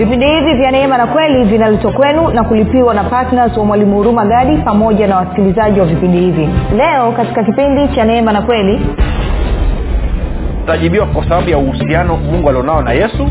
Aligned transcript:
vipindi 0.00 0.26
hivi 0.26 0.54
vya 0.54 0.70
neema 0.70 0.98
na 0.98 1.06
kweli 1.06 1.44
vinaletwa 1.44 1.92
kwenu 1.92 2.28
na 2.30 2.44
kulipiwa 2.44 2.94
na 2.94 3.04
ptns 3.04 3.56
wa 3.56 3.64
mwalimu 3.64 3.96
huruma 3.96 4.24
gadi 4.24 4.56
pamoja 4.56 5.06
na 5.06 5.16
wasikilizaji 5.16 5.80
wa 5.80 5.86
vipindi 5.86 6.18
hivi. 6.18 6.48
Leo 6.76 7.12
katika 7.12 7.44
kipindi 7.44 7.88
cha 7.94 8.04
neema 8.04 8.32
na 8.32 8.42
kweli 8.42 8.80
tajibiwa 10.66 11.06
kwa 11.06 11.24
sababu 11.24 11.50
ya 11.50 11.58
uhusiano 11.58 12.16
mungu 12.16 12.48
alionao 12.48 12.82
na 12.82 12.92
yesu 12.92 13.28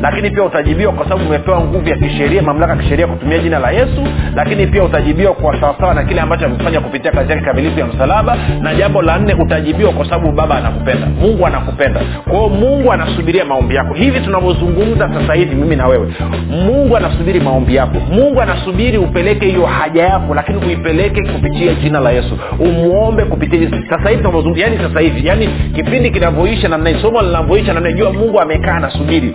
lakini 0.00 0.30
pia 0.30 0.42
utajibiwa 0.44 0.92
kwa 0.92 1.04
sababu 1.04 1.24
umepewa 1.28 1.60
nguvu 1.60 1.88
ya 1.88 1.96
kisheria 1.96 2.42
mamlaka 2.42 2.72
ya 2.72 2.78
kisheria 2.78 3.06
kutumia 3.06 3.38
jina 3.38 3.58
la 3.58 3.70
yesu. 3.70 4.06
Lakini 4.36 4.66
pia 4.66 4.84
utajibiwa 4.84 5.32
kwa 5.34 5.60
sawasawa 5.60 5.94
na 5.94 6.04
kile 6.04 6.20
ambacho 6.20 6.46
amefanya 6.46 6.80
kupitia 6.80 7.12
kazi 7.12 7.30
yake 7.32 7.44
kamilifu 7.44 7.78
ya 7.80 7.86
msalaba. 7.86 8.36
Na 8.62 8.74
jambo 8.74 9.02
la 9.02 9.18
nne 9.18 9.34
utajibiwa 9.34 9.92
kwa 9.92 10.04
sababu 10.04 10.32
baba 10.32 10.56
anakupenda. 10.56 11.06
Mungu 11.06 11.46
anakupenda. 11.46 12.00
Kwao 12.30 12.48
mungu 12.48 12.92
anasubiria 12.92 13.44
maombi 13.44 13.74
yako. 13.74 13.94
Hivi 13.94 14.20
tunavyozungumza 14.20 15.10
sasa 15.14 15.34
hivi 15.34 15.54
mimi 15.56 15.76
na 15.76 15.86
wewe 15.86 16.14
mungu 16.50 16.96
anasubiri 16.96 17.40
maombi 17.40 17.74
yako. 17.74 17.96
Mungu 18.12 18.40
anasubiri 18.40 18.98
upeleke 18.98 19.46
hiyo 19.46 19.66
haja 19.66 20.02
yako 20.02 20.34
lakini 20.34 20.58
uipeleke 20.58 21.22
kupitia 21.32 21.74
jina 21.74 22.00
la 22.00 22.10
yesu. 22.10 22.38
Umwombe 22.58 23.24
kupitia 23.24 23.70
sasa 23.90 24.10
hivi 24.10 24.60
yani 24.60 24.78
sasa 24.78 25.00
hivi 25.00 25.26
yani 25.26 25.48
kipindi 25.74 26.10
kinavyoisha 26.10 26.68
namna 26.68 26.90
linavyoisha 27.22 27.72
namna 27.72 28.10
mungu 28.10 28.40
amekaa 28.40 28.74
anasubiri 28.74 29.34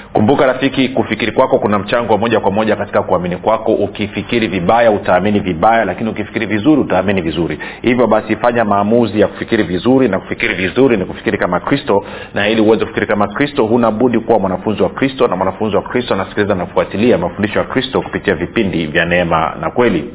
kumbuka 0.13 0.45
rafiki 0.45 0.89
kufikiri 0.89 1.31
kwako 1.31 1.59
kuna 1.59 1.79
mchango 1.79 2.13
wa 2.13 2.19
moja 2.19 2.39
kwa 2.39 2.51
moja 2.51 2.75
katika 2.75 3.01
kuamini 3.03 3.37
kwako. 3.37 3.73
Ukifikiri 3.73 4.47
vibaya 4.47 4.91
utaamini 4.91 5.39
vibaya 5.39 5.85
lakini 5.85 6.09
ukifikiri 6.09 6.45
vizuri 6.45 6.81
utaamini 6.81 7.21
vizuri. 7.21 7.59
Hivyo 7.81 8.07
basi 8.07 8.35
fanya 8.35 8.65
maamuzi 8.65 9.19
ya 9.19 9.27
kufikiri 9.27 9.63
vizuri 9.63 10.07
na 10.07 10.19
kufikiri 10.19 10.53
vizuri 10.53 10.97
ni 10.97 11.05
kufikiri 11.05 11.37
kama 11.37 11.59
kristo. 11.59 12.05
Na 12.33 12.47
ili 12.49 12.61
uweze 12.61 12.81
kufikiri 12.81 13.07
kama 13.07 13.27
kristo 13.27 13.65
huna 13.65 13.91
budi 13.91 14.19
kuwa 14.19 14.39
mwanafunzi 14.39 14.83
wa 14.83 14.89
kristo 14.89 15.27
na 15.27 15.35
mwanafunzi 15.35 15.75
wa 15.75 15.81
kristo 15.81 16.13
anasikiliza 16.13 16.55
na 16.55 16.65
kufuatilia 16.65 17.17
mafundisho 17.17 17.59
ya 17.59 17.65
kristo 17.65 18.01
kupitia 18.01 18.35
vipindi 18.35 18.85
vya 18.87 19.05
neema 19.05 19.55
na 19.61 19.71
kweli 19.71 20.13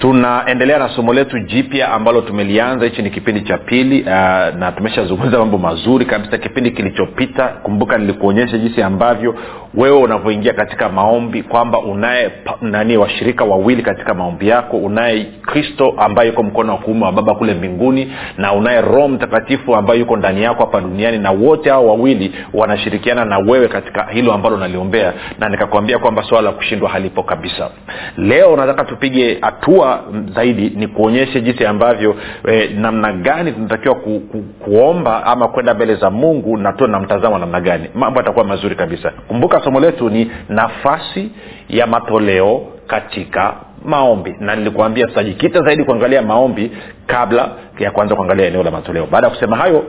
tunaendelea 0.00 0.78
na 0.78 0.88
somo 0.88 1.12
letu 1.12 1.38
jipya 1.38 1.92
ambalo 1.92 2.20
tumelianza. 2.20 2.84
Hichi 2.84 3.02
ni 3.02 3.10
kipindi 3.10 3.40
cha 3.40 3.58
pili 3.58 4.00
uh, 4.02 4.08
na 4.58 4.72
tumeshazungumza 4.76 5.38
mambo 5.38 5.58
mazuri 5.58 6.04
kabisa. 6.06 6.38
Kipindi 6.38 6.70
kilichopita 6.70 7.48
kumbuka 7.48 7.98
nilikuonyesha 7.98 8.58
jinsi 8.58 8.82
ambavyo 8.82 9.34
wewe 9.74 9.96
unavyoingia 9.98 10.52
katika 10.52 10.88
maombi 10.88 11.42
kwamba 11.42 11.78
unaye 11.78 12.30
nani 12.60 12.96
washirika 12.96 13.44
wawili 13.44 13.82
katika 13.82 14.14
maombi 14.14 14.48
yako. 14.48 14.76
Unaye 14.76 15.24
kristo 15.42 15.94
ambaye 15.98 16.28
yuko 16.28 16.42
mkono 16.42 16.72
wa 16.72 16.78
kuume 16.78 17.04
wa 17.04 17.12
baba 17.12 17.34
kule 17.34 17.54
mbinguni 17.54 18.12
na 18.38 18.52
unaye 18.52 18.80
roho 18.80 19.08
mtakatifu 19.08 19.76
ambaye 19.76 20.00
yuko 20.00 20.16
ndani 20.16 20.42
yako 20.42 20.60
hapa 20.64 20.80
duniani 20.80 21.18
na 21.18 21.30
wote 21.30 21.70
hao 21.70 21.86
wawili 21.86 22.32
wanashirikiana 22.54 23.24
na 23.24 23.38
wewe 23.38 23.68
katika 23.68 24.02
hilo 24.04 24.32
ambalo 24.32 24.56
naliombea 24.56 25.12
na 25.38 25.48
nikakwambia 25.48 25.98
kwamba 25.98 26.22
swala 26.22 26.50
la 26.50 26.56
kushindwa 26.56 26.88
halipo 26.90 27.22
kabisa. 27.22 27.70
Leo 28.16 28.56
nataka 28.56 28.84
tupige 28.84 29.38
hatua 29.40 29.89
zaidi 30.34 30.70
ni 30.76 30.86
kuonyeshe 30.88 31.40
jinsi 31.40 31.66
ambavyo 31.66 32.16
eh, 32.48 32.70
namna 32.78 33.12
gani 33.12 33.52
tunatakiwa 33.52 33.94
ku, 33.94 34.20
ku, 34.20 34.42
kuomba 34.42 35.26
ama 35.26 35.48
kwenda 35.48 35.74
mbele 35.74 35.94
za 35.94 36.10
mungu 36.10 36.56
na 36.56 36.72
tuwe 36.72 36.90
na 36.90 37.00
mtazamo 37.00 37.38
namna 37.38 37.60
gani. 37.60 37.88
Mambo 37.94 38.20
yatakuwa 38.20 38.44
mazuri 38.44 38.74
kabisa. 38.74 39.12
Kumbuka 39.28 39.60
somo 39.64 39.80
letu 39.80 40.10
ni 40.10 40.30
nafasi 40.48 41.30
ya 41.68 41.86
matoleo 41.86 42.66
katika 42.86 43.54
maombi. 43.84 44.36
Na 44.40 44.56
nilikuambia 44.56 45.06
tutajikita 45.06 45.60
zaidi 45.62 45.84
kuangalia 45.84 46.22
maombi 46.22 46.70
kabla 47.06 47.48
ya 47.78 47.90
kuanza 47.90 48.14
kuangalia 48.14 48.46
eneo 48.46 48.62
la 48.62 48.70
matoleo. 48.70 49.06
Baada 49.10 49.26
ya 49.26 49.32
kusema 49.34 49.56
hayo 49.56 49.84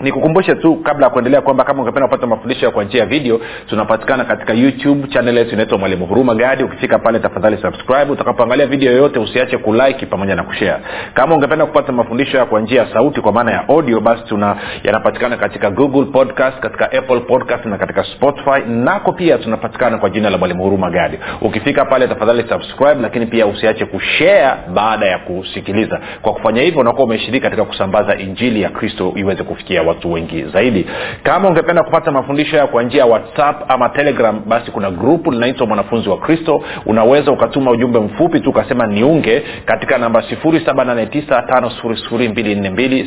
nikukumbushe 0.00 0.54
tu 0.54 0.76
kabla 0.76 1.06
ya 1.06 1.10
kuendelea 1.10 1.40
kwamba 1.40 1.64
kama 1.64 1.80
ungependa 1.82 2.08
kupata 2.08 2.26
mafundisho 2.26 2.70
kwa 2.70 2.84
njia 2.84 3.00
ya 3.00 3.06
video 3.06 3.40
tunapatikana 3.66 4.24
katika 4.24 4.52
youtube 4.52 5.08
channel 5.08 5.36
yetu 5.38 5.52
inaitwa 5.52 5.78
mwalimu 5.78 6.06
huruma 6.06 6.34
gadi 6.34 6.64
ukifika 6.64 6.98
pale 6.98 7.18
tafadhali 7.18 7.56
subscribe. 7.56 8.12
Utakapoangalia 8.12 8.66
video 8.66 8.92
yoyote 8.92 9.18
usiache 9.18 9.58
kulike 9.58 10.06
pamoja 10.06 10.34
na 10.36 10.42
kushare. 10.42 10.82
Kama 11.14 11.34
ungependa 11.34 11.66
kupata 11.66 11.92
mafundisho 11.92 12.46
kwa 12.46 12.60
njia 12.60 12.82
ya 12.82 12.92
sauti 12.92 13.20
kwa 13.20 13.32
maana 13.32 13.50
ya 13.52 13.68
audio 13.68 14.00
basi 14.00 14.22
tuna 14.28 14.56
yanapatikana 14.84 15.36
katika 15.36 15.70
google 15.70 16.04
podcast 16.04 16.58
katika 16.60 16.92
apple 16.92 17.20
podcast 17.20 17.64
na 17.64 17.78
katika 17.78 18.04
spotify. 18.04 18.60
Nako 18.68 19.12
pia 19.12 19.38
tunapatikana 19.38 19.98
kwa 19.98 20.10
jina 20.10 20.30
la 20.30 20.38
mwalimu 20.38 20.62
huruma 20.64 20.90
gadi 20.90 21.18
ukifika 21.40 21.84
pale 21.84 22.08
tafadhali 22.08 22.44
subscribe 22.48 22.94
lakini 23.02 23.26
pia 23.26 23.46
usiache 23.46 23.86
kushare 23.86 24.50
baada 24.74 25.06
ya 25.06 25.18
kusikiliza. 25.18 26.00
Kwa 26.22 26.32
kufanya 26.32 26.62
hivyo 26.62 26.80
unakuwa 26.80 27.04
umeshiriki 27.04 27.40
katika 27.40 27.64
kusambaza 27.64 28.16
injili 28.16 28.62
ya 28.62 28.68
kristo 28.70 29.12
iweze 29.16 29.42
kufikia 29.42 29.82
watu 29.88 30.12
wengi 30.12 30.42
zaidi. 30.44 30.86
Kama 31.22 31.48
ungependa 31.48 31.82
kupata 31.82 32.10
mafundisho 32.10 32.50
haya 32.56 32.66
kwa 32.66 32.82
njia 32.82 33.00
ya 33.00 33.06
whatsapp 33.06 33.70
ama 33.70 33.88
telegram 33.88 34.40
basi 34.46 34.70
kuna 34.70 34.90
grupu 34.90 35.30
linaitwa 35.32 35.66
mwanafunzi 35.66 36.08
wa 36.08 36.18
kristo. 36.18 36.62
Unaweza 36.86 37.32
ukatuma 37.32 37.70
ujumbe 37.70 38.00
mfupi 38.00 38.40
tu 38.40 38.50
ukasema 38.50 38.86
niunge 38.86 39.42
katika 39.64 39.98
namba 39.98 40.20
7895242 40.20 43.06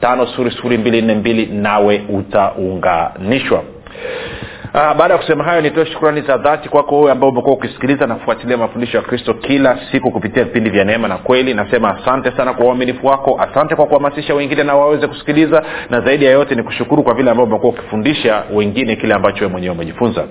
7895242 0.00 1.52
nawe 1.62 2.02
utaunganishwa 2.08 3.62
Uh, 4.74 4.78
baada 4.96 5.14
ya 5.14 5.18
kusema 5.20 5.44
hayo 5.44 5.60
nitoe 5.60 5.86
shukrani 5.86 6.20
za 6.20 6.36
dhati 6.36 6.68
kwako 6.68 6.98
wewe 6.98 7.12
ambao 7.12 7.30
umekuwa 7.30 7.54
ukisikiliza 7.54 8.06
na 8.06 8.14
kufuatilia 8.14 8.56
mafundisho 8.56 8.96
ya 8.96 9.02
kristo 9.02 9.34
kila 9.34 9.78
siku 9.92 10.10
kupitia 10.10 10.44
vipindi 10.44 10.70
vya 10.70 10.84
neema 10.84 11.08
na 11.08 11.18
kweli. 11.18 11.54
Nasema 11.54 11.98
asante 12.02 12.30
sana 12.36 12.54
kwa 12.54 12.66
uaminifu 12.66 13.06
wako 13.06 13.40
asante 13.40 13.76
kwa 13.76 13.86
kuhamasisha 13.86 14.34
wengine 14.34 14.62
na 14.64 14.74
waweze 14.74 15.06
kusikiliza 15.06 15.62
na 15.90 16.00
zaidi 16.00 16.24
ya 16.24 16.30
yote 16.30 16.54
ni 16.54 16.62
kushukuru 16.62 17.02
kwa 17.02 17.14
vile 17.14 17.30
ambao 17.30 17.46
umekuwa 17.46 17.72
ukifundisha 17.72 18.42
wengine 18.54 18.96
kile 18.96 19.14
ambacho 19.14 19.38
wewe 19.38 19.52
mwenyewe 19.52 19.74
umejifunza 19.74 20.24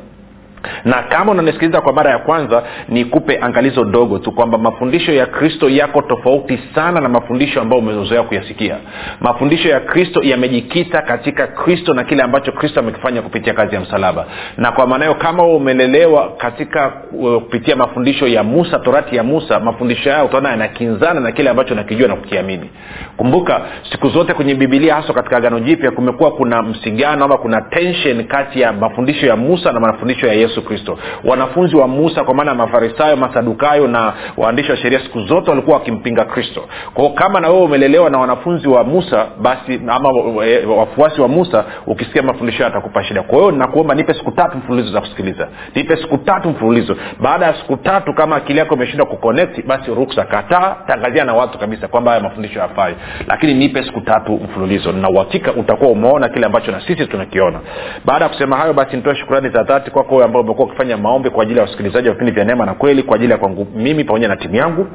na 0.86 1.04
kama 1.04 1.32
unanisikiliza 1.32 1.82
kwa 1.82 1.94
mara 1.94 2.12
ya 2.12 2.18
kwanza 2.20 2.64
nikupe 2.90 3.38
angalizo 3.42 3.84
dogo 3.84 4.20
tu 4.20 4.32
kwamba 4.32 4.58
mafundisho 4.58 5.12
ya 5.14 5.26
kristo 5.26 5.70
yako 5.70 6.02
tofauti 6.02 6.60
sana 6.76 7.02
na 7.02 7.10
mafundisho 7.10 7.62
ambayo 7.62 7.82
umezoea 7.82 8.24
kuyasikia. 8.24 8.78
Mafundisho 9.20 9.70
ya 9.70 9.80
kristo 9.80 10.22
yamejikita 10.24 11.02
katika 11.02 11.48
kristo 11.48 11.94
na 11.94 12.04
kile 12.04 12.24
ambacho 12.24 12.52
kristo 12.52 12.80
amekifanya 12.80 13.22
kupitia 13.22 13.54
kazi 13.54 13.76
ya 13.76 13.82
msalaba. 13.82 14.26
Na 14.58 14.72
kwa 14.72 14.88
maana 14.88 15.06
hiyo 15.06 15.16
kama 15.16 15.44
umelelewa 15.44 16.32
katika 16.38 16.94
uh, 17.14 17.36
kupitia 17.42 17.76
mafundisho 17.76 18.28
ya 18.28 18.44
musa 18.44 18.80
torati 18.80 19.16
ya 19.16 19.24
musa 19.24 19.60
mafundisho 19.60 20.12
hayo 20.12 20.26
utaona 20.26 20.50
yanakinzana 20.50 21.20
na 21.20 21.32
kile 21.32 21.50
ambacho 21.50 21.76
nakijua 21.76 22.08
na 22.08 22.16
kukiamini. 22.16 22.70
Kumbuka 23.18 23.62
siku 23.92 24.10
zote 24.10 24.34
kwenye 24.34 24.56
bibilia 24.56 24.96
haswa 24.96 25.16
katika 25.16 25.38
agano 25.38 25.60
jipya 25.60 25.92
kumekuwa 25.92 26.32
kuna 26.32 26.62
msigano 26.62 27.26
ama 27.26 27.38
kuna 27.38 27.62
tension 27.62 28.24
kati 28.24 28.62
ya 28.62 28.74
mafundisho 28.74 29.28
ya 29.28 29.36
musa 29.36 29.72
na 29.72 29.80
mafundisho 29.80 30.28
ya 30.28 30.34
yesu 30.34 30.51
kristo. 30.62 30.98
Wanafunzi 31.24 31.76
wa 31.76 31.88
musa 31.88 32.24
kwa 32.24 32.34
maana 32.34 32.52
ya 32.52 32.58
mafarisayo 32.58 33.16
masadukayo 33.18 33.88
na 33.88 34.14
waandishi 34.38 34.72
wa 34.72 34.78
sheria 34.78 35.00
siku 35.00 35.22
zote 35.22 35.50
walikuwa 35.50 35.78
wakimpinga 35.78 36.26
kristo. 36.26 36.64
Kwao 36.94 37.10
kama 37.10 37.40
na 37.40 37.50
wewe 37.50 37.62
umelelewa 37.64 38.10
na 38.10 38.18
wanafunzi 38.20 38.68
wa 38.68 38.84
musa 38.84 39.28
basi 39.42 39.82
ama 39.88 40.10
e, 40.46 40.66
wafuasi 40.66 41.22
wa 41.22 41.28
musa 41.28 41.66
ukisikia 41.88 42.24
mafundisho 42.24 42.68
atakupa 42.68 43.04
shida. 43.04 43.24
Kwa 43.24 43.40
hiyo 43.40 43.52
nakuomba 43.52 43.96
nipe 43.96 44.14
siku 44.14 44.32
tatu 44.32 44.58
mfululizo 44.58 44.92
za 44.94 45.02
kusikiliza. 45.02 45.48
Nipe 45.76 45.96
siku 45.98 46.18
tatu 46.18 46.50
mfululizo. 46.50 46.96
Baada 47.20 47.46
ya 47.46 47.54
siku 47.54 47.78
tatu 47.78 48.14
kama 48.14 48.36
akili 48.36 48.60
yako 48.60 48.76
imeshindwa 48.76 49.06
kuconnect 49.08 49.66
basi 49.66 49.92
ruksa 49.96 50.24
kataa. 50.26 50.76
Tangazia 50.88 51.24
na 51.24 51.34
watu 51.34 51.58
kabisa 51.60 51.88
kwamba 51.88 52.12
haya 52.12 52.24
mafundisho 52.24 52.60
yafai 52.60 52.96
lakini 53.28 53.54
nipe 53.54 53.84
siku 53.84 54.02
tatu 54.02 54.32
mfululizo. 54.44 54.92
Na 54.92 55.10
uhakika 55.10 55.52
utakuwa 55.54 55.92
umeona 55.92 56.30
kile 56.30 56.46
ambacho 56.46 56.72
na 56.72 56.82
sisi 56.88 57.06
tunakiona. 57.06 57.60
Baada 58.06 58.26
ya 58.26 58.30
kusema 58.30 58.58
hayo 58.58 58.74
basi 58.74 58.96
nitoe 58.96 59.16
shukurani 59.16 59.50
za 59.50 59.64
dhati 59.64 59.92
kwako 59.92 60.16
kwa 60.16 60.26
ambao 60.26 60.41
umekuwa 60.42 60.68
ukifanya 60.68 60.98
maombi 60.98 61.30
kwa 61.30 61.44
ajili 61.44 61.60
ya 61.60 61.66
wasikilizaji 61.66 62.08
wa 62.08 62.14
vipindi 62.14 62.32
vya 62.32 62.46
neema 62.46 62.66
na 62.66 62.74
kweli 62.74 63.04
kwa 63.04 63.16
ajili 63.16 63.32
ya 63.32 63.38
kwangu 63.38 63.68
mimi 63.76 64.04
pamoja 64.04 64.28
na 64.28 64.36
timu 64.38 64.56
yangu 64.56 64.88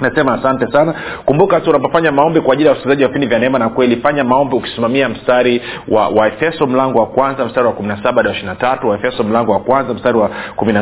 nasema 0.00 0.34
asante 0.34 0.72
sana. 0.72 0.94
Kumbuka 1.24 1.60
tu 1.60 1.70
unapofanya 1.70 2.12
maombi 2.12 2.40
kwa 2.40 2.52
ajili 2.52 2.66
ya 2.66 2.72
wasikilizaji 2.72 3.02
wa 3.02 3.08
vipindi 3.08 3.26
vya 3.26 3.38
neema 3.38 3.58
na 3.58 3.68
kweli 3.68 3.96
fanya 3.96 4.24
maombi 4.24 4.56
ukisimamia 4.56 5.08
mstari 5.08 5.62
wa 5.88 6.08
waefeso 6.08 6.66
mlango 6.66 6.98
wa 6.98 7.06
kwanza 7.06 7.44
mstari 7.44 7.66
wa 7.66 7.72
kumi 7.72 7.88
na 7.88 8.02
saba 8.02 8.22
hadi 8.22 8.28
ishiri 8.34 8.46
na 8.46 8.54
tatu 8.54 8.88
waefeso 8.88 9.24
mlango 9.24 9.52
wa 9.52 9.60
kwanza 9.60 9.94
mstari 9.94 10.18
wa 10.18 10.30
kumi 10.56 10.72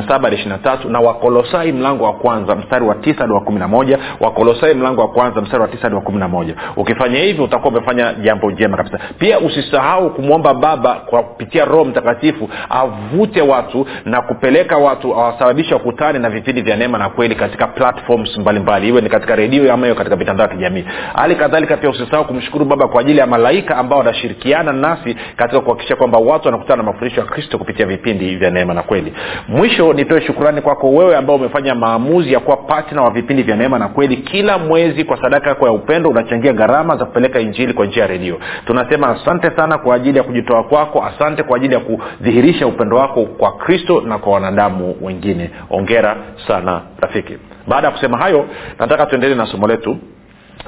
na 0.91 1.01
wakolosai 1.01 1.73
mlango 1.73 2.05
wa 2.05 2.13
kwanza 2.13 2.57
mstari 2.57 2.85
wa 2.85 2.95
tisa 2.95 3.25
wa 3.25 3.41
kumi 3.41 3.59
na 3.59 3.69
moja 3.69 3.99
wakolosai 4.21 4.75
mlango 4.75 5.01
wa 5.01 5.09
kwanza 5.09 5.41
mstari 5.41 5.63
wa 5.63 5.69
tisa 5.69 5.89
wa 5.89 6.01
kumi 6.01 6.19
na 6.19 6.29
moja. 6.29 6.55
Ukifanya 6.77 7.19
hivyo 7.19 7.45
utakuwa 7.45 7.73
umefanya 7.73 8.15
jambo 8.15 8.53
jema 8.53 8.77
kabisa. 8.77 8.99
Pia 9.19 9.41
usisahau 9.41 10.11
kumwomba 10.11 10.55
baba 10.55 10.95
kwa 10.95 11.23
kupitia 11.23 11.65
roho 11.65 11.85
mtakatifu 11.85 12.49
avute 12.71 13.43
watu 13.43 13.87
na 14.05 14.23
kupeleka 14.23 14.77
watu 14.77 15.15
awasababisha 15.15 15.75
wakutane 15.75 16.19
na 16.19 16.31
vipindi 16.31 16.63
vya 16.63 16.77
neema 16.77 16.99
na 16.99 17.09
kweli 17.09 17.35
katika 17.35 17.67
platforms 17.67 18.39
mbalimbali 18.39 18.87
iwe 18.97 19.03
ni 19.03 19.09
katika 19.11 19.37
redio 19.37 19.73
ama 19.73 19.87
iwe 19.87 19.97
katika 19.97 20.17
mitandao 20.17 20.47
ya 20.49 20.55
kijamii. 20.55 20.85
Hali 21.15 21.35
kadhalika 21.35 21.77
pia 21.77 21.91
usisahau 21.91 22.25
kumshukuru 22.25 22.65
baba 22.65 22.89
kwa 22.89 23.01
ajili 23.01 23.19
ya 23.19 23.27
malaika 23.27 23.77
ambao 23.77 23.99
wanashirikiana 23.99 24.73
nasi 24.73 25.17
katika 25.37 25.61
kuhakikisha 25.61 25.97
kwamba 25.97 26.19
watu 26.19 26.45
wanakutana 26.49 26.77
na 26.83 26.93
mafundisho 26.93 27.21
ya 27.21 27.27
kristo 27.27 27.59
kupitia 27.59 27.87
vipindi 27.87 28.37
vya 28.37 28.51
neema 28.51 28.75
na 28.75 28.83
kweli. 28.83 29.13
Mwisho 29.49 29.93
nitoe 29.93 30.21
shukurani 30.21 30.61
kwako 30.61 30.91
wewe 30.91 31.17
ambao 31.17 31.37
umefanya 31.37 31.75
maamuzi 31.75 32.33
ya 32.33 32.41
kuwa 32.41 32.57
patna 32.57 33.03
wa 33.03 33.11
vipindi 33.11 33.43
vya 33.43 33.57
neema 33.57 33.79
na 33.79 33.89
kweli. 33.89 34.17
Kila 34.17 34.59
mwezi 34.59 35.05
kwa 35.05 35.23
sadaka 35.23 35.49
yako 35.49 35.67
ya 35.67 35.73
upendo 35.73 36.11
unachangia 36.11 36.53
gharama 36.53 36.97
za 36.97 37.05
kupeleka 37.05 37.41
injili 37.41 37.73
kwa 37.73 37.87
njia 37.87 38.03
ya 38.03 38.09
redio. 38.09 38.39
Tunasema 38.67 39.09
asante 39.09 39.51
sana 39.57 39.79
kwa 39.79 39.95
ajili 39.97 40.19
ya 40.19 40.25
kujitoa 40.25 40.65
kwako 40.65 41.05
asante 41.05 41.43
kwa 41.43 41.57
ajili 41.57 41.75
ya 41.75 41.81
kudhihirisha 41.81 42.67
upendo 42.67 42.97
wako 42.97 43.23
kwa 43.25 43.53
kristo 43.53 44.01
na 44.01 44.19
kwa 44.19 44.33
wanadamu 44.33 44.97
wengine. 45.03 45.51
Ongera 45.71 46.17
sana 46.49 46.81
rafiki 47.01 47.37
baada 47.67 47.87
ya 47.87 47.93
kusema 47.93 48.19
hayo 48.19 48.47
nataka 48.79 49.07
tuendelee 49.07 49.35
na 49.35 49.47
somo 49.47 49.67
letu. 49.67 49.99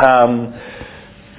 Um, 0.05 0.53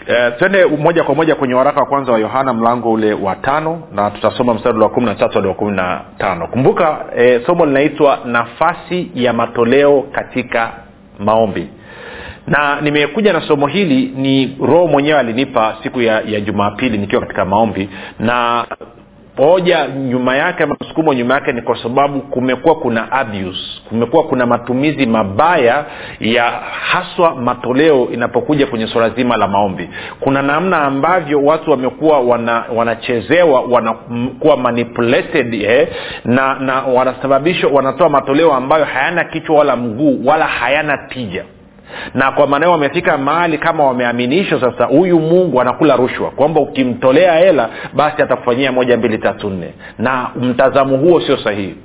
E, 0.07 0.31
twende 0.31 0.65
moja 0.65 1.03
kwa 1.03 1.15
moja 1.15 1.35
kwenye 1.35 1.53
waraka 1.53 1.79
wa 1.79 1.85
kwanza 1.85 2.11
wa 2.11 2.19
yohana 2.19 2.53
mlango 2.53 2.91
ule 2.91 3.13
wa 3.13 3.35
tano 3.35 3.81
na 3.93 4.11
tutasoma 4.11 4.53
mstari 4.53 4.79
wa 4.79 4.89
kumi 4.89 5.05
na 5.05 5.15
tatu 5.15 5.33
hadi 5.35 5.47
wa 5.47 5.53
kumi 5.53 5.71
na 5.71 6.01
tano. 6.17 6.47
Kumbuka 6.47 7.05
e, 7.17 7.41
somo 7.45 7.65
linaitwa 7.65 8.19
nafasi 8.25 9.11
ya 9.15 9.33
matoleo 9.33 10.01
katika 10.01 10.71
maombi. 11.19 11.69
Na 12.47 12.81
nimekuja 12.81 13.33
na 13.33 13.41
somo 13.41 13.67
hili 13.67 14.13
ni 14.15 14.57
roho 14.61 14.87
mwenyewe 14.87 15.19
alinipa 15.19 15.75
siku 15.83 16.01
ya, 16.01 16.21
ya 16.21 16.39
jumapili 16.41 16.97
nikiwa 16.97 17.21
katika 17.21 17.45
maombi 17.45 17.89
na 18.19 18.65
hoja 19.39 19.87
nyuma 19.87 20.35
yake 20.35 20.65
masukumo 20.65 21.13
nyuma 21.13 21.33
yake 21.33 21.51
ni 21.51 21.61
kwa 21.61 21.83
sababu 21.83 22.21
kumekuwa 22.21 22.75
kuna 22.75 23.11
abuse. 23.11 23.81
Kumekuwa 23.89 24.23
kuna 24.23 24.45
matumizi 24.45 25.05
mabaya 25.05 25.85
ya 26.19 26.43
haswa 26.91 27.35
matoleo 27.35 28.07
inapokuja 28.13 28.67
kwenye 28.67 28.87
swala 28.87 29.09
zima 29.09 29.37
la 29.37 29.47
maombi. 29.47 29.89
Kuna 30.19 30.41
namna 30.41 30.81
ambavyo 30.81 31.43
watu 31.43 31.71
wamekuwa 31.71 32.19
wana, 32.19 32.63
wanachezewa 32.75 33.61
wanakuwa 33.61 34.57
manipulated 34.57 35.53
eh, 35.53 35.87
na 36.25 36.55
na 36.59 36.81
wanasababishwa 36.81 37.71
wanatoa 37.71 38.09
matoleo 38.09 38.53
ambayo 38.53 38.85
hayana 38.85 39.23
kichwa 39.23 39.55
wala 39.55 39.75
mguu 39.75 40.21
wala 40.25 40.45
hayana 40.47 40.97
tija 40.97 41.45
na 42.13 42.31
kwa 42.31 42.47
maanao 42.47 42.71
wamefika 42.71 43.17
mahali 43.17 43.57
kama 43.57 43.83
wameaminishwa 43.85 44.61
sasa 44.61 44.85
huyu 44.85 45.19
mungu 45.19 45.61
anakula 45.61 45.95
rushwa 45.95 46.31
kwamba 46.31 46.61
ukimtolea 46.61 47.33
hela 47.35 47.69
basi 47.93 48.21
atakufanyia 48.21 48.71
moja 48.71 48.97
mbili 48.97 49.17
tatu 49.17 49.49
nne. 49.49 49.73
Na 49.97 50.29
mtazamo 50.41 50.97
huo 50.97 51.21
sio 51.21 51.37
sahihi 51.37 51.75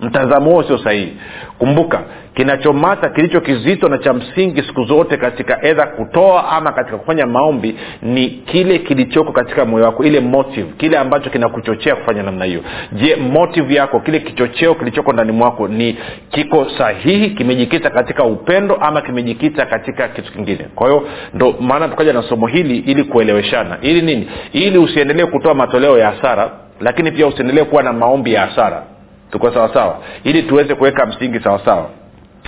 mtazamo 0.00 0.50
huo 0.50 0.62
sio 0.62 0.78
sahihi. 0.78 1.16
Kumbuka 1.58 2.02
kinachomata 2.34 3.08
kilicho 3.08 3.40
kizito 3.40 3.88
na 3.88 3.98
cha 3.98 4.12
msingi 4.12 4.62
siku 4.62 4.84
zote 4.84 5.16
katika 5.16 5.66
edha 5.66 5.86
kutoa 5.86 6.48
ama 6.48 6.72
katika 6.72 6.98
kufanya 6.98 7.26
maombi 7.26 7.76
ni 8.02 8.28
kile 8.28 8.78
kilichoko 8.78 9.32
katika 9.32 9.64
moyo 9.64 9.84
wako 9.84 10.04
ile 10.04 10.20
motive 10.20 10.66
kile 10.76 10.98
ambacho 10.98 11.30
kinakuchochea 11.30 11.96
kufanya 11.96 12.22
namna 12.22 12.44
hiyo. 12.44 12.60
Je 12.92 13.16
motive 13.16 13.74
yako 13.74 14.00
kile 14.00 14.20
kichocheo 14.20 14.74
kilichoko 14.74 15.12
ndani 15.12 15.32
mwako 15.32 15.68
ni 15.68 15.98
kiko 16.30 16.66
sahihi 16.78 17.30
kimejikita 17.30 17.90
katika 17.90 18.24
upendo 18.24 18.74
ama 18.74 19.00
kimejikita 19.00 19.66
katika 19.66 20.08
kitu 20.08 20.32
kingine? 20.32 20.66
Kwa 20.74 20.88
hiyo 20.88 21.08
ndo 21.34 21.54
maana 21.60 21.88
tukaja 21.88 22.12
na 22.12 22.22
somo 22.22 22.46
hili 22.46 22.76
ili 22.78 23.04
kueleweshana. 23.04 23.78
Ili 23.82 24.02
nini? 24.02 24.28
Ili 24.52 24.78
usiendelee 24.78 25.26
kutoa 25.26 25.54
matoleo 25.54 25.98
ya 25.98 26.10
hasara 26.10 26.50
lakini 26.80 27.12
pia 27.12 27.26
usiendelee 27.26 27.64
kuwa 27.64 27.82
na 27.82 27.92
maombi 27.92 28.32
ya 28.32 28.46
hasara 28.46 28.82
tuko 29.30 29.50
sawasawa 29.52 29.98
ili 30.24 30.42
tuweze 30.42 30.74
kuweka 30.74 31.06
msingi 31.06 31.40
sawasawa 31.40 31.90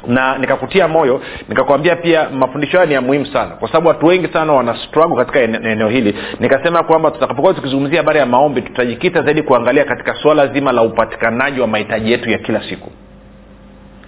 na 0.07 0.39
nikakutia 0.39 0.89
moyo 0.89 1.21
nikakwambia 1.49 1.97
pia 1.97 2.31
mafundisho 2.31 2.77
hayo 2.77 2.89
ni 2.89 2.95
ya 2.95 3.01
muhimu 3.01 3.27
sana. 3.27 3.51
Kwa 3.51 3.69
sababu 3.69 3.89
watu 3.89 4.07
wengi 4.07 4.29
sana 4.33 4.53
wana 4.53 4.77
struggle 4.89 5.17
katika 5.17 5.41
eneo 5.41 5.89
hili. 5.89 6.15
Nikasema 6.41 6.83
kwamba 6.83 7.11
tutakapokuwa 7.11 7.55
tukizungumzia 7.55 7.99
habari 8.01 8.19
ya 8.19 8.27
maombi 8.27 8.63
tutajikita 8.63 9.23
zaidi 9.23 9.43
kuangalia 9.43 9.85
katika 9.85 10.15
suala 10.15 10.47
zima 10.47 10.73
la 10.73 10.83
upatikanaji 10.83 11.61
wa 11.61 11.67
mahitaji 11.67 12.11
yetu 12.13 12.31
ya 12.31 12.39
kila 12.39 12.63
siku. 12.69 12.91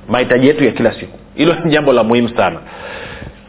Mahitaji 0.08 0.46
yetu 0.46 0.64
ya 0.64 0.70
kila 0.72 0.92
siku. 0.94 1.18
Hilo 1.34 1.54
ni 1.64 1.70
jambo 1.70 1.92
la 1.92 2.04
muhimu 2.04 2.28
sana 2.28 2.58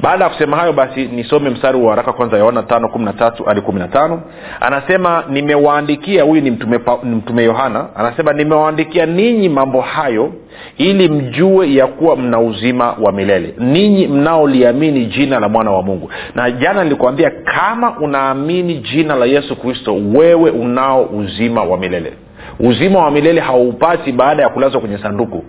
baada 0.02 0.24
ya 0.24 0.30
kusema 0.30 0.58
hayo 0.58 0.74
basi 0.74 1.06
nisome 1.06 1.50
mstari 1.50 1.78
wa 1.78 1.90
waraka 1.90 2.14
kwanza 2.14 2.38
yohana 2.38 2.64
tano 2.64 2.90
kumi 2.90 3.06
na 3.06 3.14
tatu 3.14 3.44
hadi 3.44 3.62
kumi 3.62 3.80
na 3.80 3.88
tano. 3.88 4.22
Anasema 4.62 5.24
nimewaandikia 5.30 6.24
huyu 6.24 6.42
ni 6.42 6.52
mtume, 6.52 6.80
mtume 7.04 7.44
yohana. 7.44 7.86
Anasema 7.96 8.34
nimewaandikia 8.34 9.06
ninyi 9.06 9.50
mambo 9.50 9.82
hayo 9.82 10.34
ili 10.78 11.10
mjue 11.10 11.74
ya 11.74 11.88
kuwa 11.88 12.16
mna 12.16 12.40
uzima 12.40 12.96
wa 13.02 13.12
milele. 13.12 13.54
Ninyi 13.58 14.08
mnaoliamini 14.08 15.06
jina 15.06 15.40
la 15.40 15.50
mwana 15.50 15.72
wa 15.72 15.82
mungu. 15.84 16.10
Na 16.36 16.52
jana 16.52 16.84
nilikuambia 16.84 17.32
kama 17.32 17.98
unaamini 18.00 18.74
jina 18.76 19.16
la 19.16 19.26
yesu 19.26 19.56
kristo 19.56 19.96
wewe 20.14 20.52
unao 20.52 21.04
uzima 21.04 21.64
wa 21.64 21.78
milele 21.78 22.14
uzima 22.60 23.00
wa 23.00 23.12
milele 23.12 23.42
hauupati 23.42 24.12
baada 24.12 24.44
ya 24.44 24.50
kulazwa 24.50 24.82
kwenye 24.82 24.98
sanduku. 24.98 25.44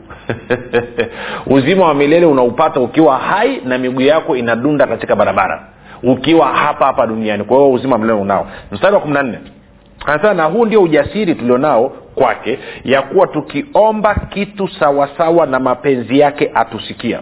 Uzima 1.57 1.87
wa 1.87 1.95
milele 1.95 2.27
unaupata 2.27 2.81
ukiwa 2.81 3.19
hai 3.19 3.61
na 3.65 3.79
miguu 3.79 4.01
yako 4.01 4.37
inadunda 4.37 4.87
katika 4.87 5.17
barabara. 5.17 5.67
Ukiwa 6.03 6.47
hapa 6.49 6.87
hapa 6.87 7.07
duniani. 7.07 7.45
Kwa 7.45 7.57
hiyo 7.57 7.73
uzima 7.73 7.93
wa 7.93 7.99
milele 7.99 8.19
unao. 8.21 8.47
Mstari 8.73 8.95
wa 8.95 9.01
kumi 9.01 9.15
na 9.15 9.23
nne. 9.23 9.39
Anasema 10.07 10.35
na 10.35 10.45
huu 10.45 10.65
ndio 10.67 10.83
ujasiri 10.83 11.35
tulionao 11.35 11.89
kwake 12.15 12.59
ya 12.85 13.03
kuwa 13.03 13.27
tukiomba 13.27 14.15
kitu 14.15 14.69
sawasawa 14.69 15.47
na 15.47 15.61
mapenzi 15.61 16.19
yake 16.19 16.51
atusikia. 16.55 17.21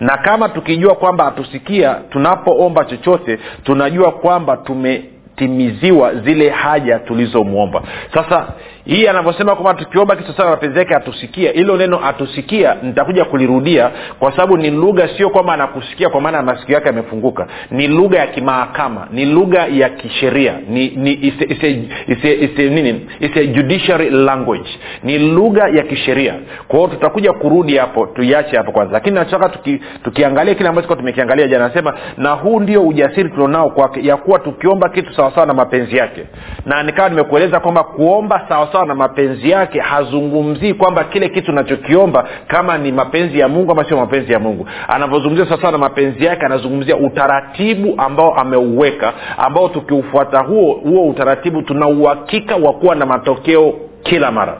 Na 0.00 0.16
kama 0.16 0.48
tukijua 0.48 0.94
kwamba 0.94 1.26
atusikia 1.26 1.94
tunapoomba 1.94 2.84
chochote 2.84 3.38
tunajua 3.64 4.12
kwamba 4.12 4.56
tumetimiziwa 4.56 6.14
zile 6.14 6.50
haja 6.50 6.98
tulizomwomba. 6.98 7.82
Sasa 8.14 8.46
hii 8.88 9.06
anavyosema 9.06 9.54
kwamba 9.54 9.74
tukiomba 9.84 10.16
kitu 10.16 10.32
sana 10.32 10.50
mapenzi 10.50 10.78
yake 10.78 10.94
atusikia 10.94 11.52
hilo 11.52 11.76
neno 11.76 12.00
atusikia 12.06 12.76
nitakuja 12.82 13.24
kulirudia 13.24 13.90
kwa 14.18 14.30
sababu 14.30 14.56
ni 14.56 14.70
lugha 14.70 15.08
sio 15.16 15.30
kwamba 15.30 15.52
anakusikia 15.52 16.08
kwa 16.08 16.20
maana 16.20 16.42
masikio 16.42 16.74
yake 16.74 16.86
yamefunguka. 16.86 17.46
Ni 17.70 17.86
lugha 17.88 18.18
ya 18.18 18.26
kimahakama 18.26 19.08
ni 19.12 19.26
lugha 19.26 19.66
ya 19.66 19.88
kisheria 19.88 20.54
ni, 20.68 20.88
ni 20.88 21.12
ise, 21.12 21.44
ise, 21.48 21.82
ise, 22.06 22.34
ise, 22.34 22.70
nini? 22.70 23.06
Ise 23.20 23.46
judiciary 23.46 24.10
language. 24.10 24.70
Ni 25.02 25.18
lugha 25.18 25.68
ya 25.68 25.82
kisheria. 25.82 26.34
Kwa 26.68 26.78
hiyo 26.78 26.90
tutakuja 26.90 27.32
kurudi 27.32 27.76
hapo 27.76 28.06
tuiache 28.06 28.56
hapo 28.56 28.72
kwanza. 28.72 28.92
Lakini 28.92 29.14
nachotaka 29.14 29.48
tuki, 29.48 29.80
tukiangalia 30.04 30.54
kile 30.54 30.68
ambacho 30.68 30.94
tumekiangalia 30.94 31.48
jana 31.48 31.68
nasema 31.68 31.94
na 32.16 32.30
huu 32.30 32.60
ndio 32.60 32.82
ujasiri 32.82 33.30
tulionao 33.30 33.70
kwake 33.70 34.06
ya 34.06 34.16
kuwa 34.16 34.38
tukiomba 34.38 34.88
kitu 34.88 35.14
sawasawa 35.14 35.46
na 35.46 35.54
mapenzi 35.54 35.96
yake. 35.96 36.24
Na 36.66 36.82
nikawa 36.82 37.08
nimekueleza 37.08 37.60
kwamba 37.60 37.84
kuomba 37.84 38.44
sawasawa 38.48 38.77
na 38.86 38.94
mapenzi 38.94 39.50
yake 39.50 39.80
hazungumzii 39.80 40.74
kwamba 40.74 41.04
kile 41.04 41.28
kitu 41.28 41.52
nachokiomba 41.52 42.28
kama 42.46 42.78
ni 42.78 42.92
mapenzi 42.92 43.38
ya 43.38 43.48
mungu 43.48 43.72
ama 43.72 43.84
sio 43.84 43.96
mapenzi 43.96 44.32
ya 44.32 44.38
mungu. 44.38 44.66
Anavyozungumzia 44.88 45.46
sawasawa 45.46 45.72
na 45.72 45.78
mapenzi 45.78 46.24
yake 46.24 46.46
anazungumzia 46.46 46.96
utaratibu 46.96 47.94
ambao 47.96 48.34
ameuweka 48.34 49.12
ambao 49.38 49.68
tukiufuata 49.68 50.38
huo 50.38 50.72
huo 50.74 51.08
utaratibu 51.08 51.62
tuna 51.62 51.88
uhakika 51.88 52.56
wa 52.56 52.72
kuwa 52.72 52.94
na 52.94 53.06
matokeo 53.06 53.74
kila 54.02 54.32
mara. 54.32 54.56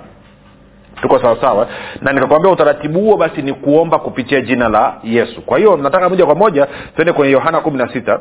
Tuko 1.03 1.19
sawasawa 1.19 1.67
na 2.03 2.13
nikakwambia 2.13 2.53
utaratibu 2.53 3.01
huo 3.01 3.17
basi 3.17 3.43
ni 3.43 3.53
kuomba 3.53 3.99
kupitia 3.99 4.41
jina 4.41 4.69
la 4.69 4.95
yesu. 5.05 5.43
Kwa 5.43 5.59
hiyo 5.59 5.77
nataka 5.77 6.09
moja 6.09 6.27
kwa 6.27 6.35
moja 6.35 6.67
twende 6.97 7.13
kwenye 7.13 7.33
yohana 7.33 7.61
kumi 7.61 7.79
na 7.79 7.93
sita 7.93 8.21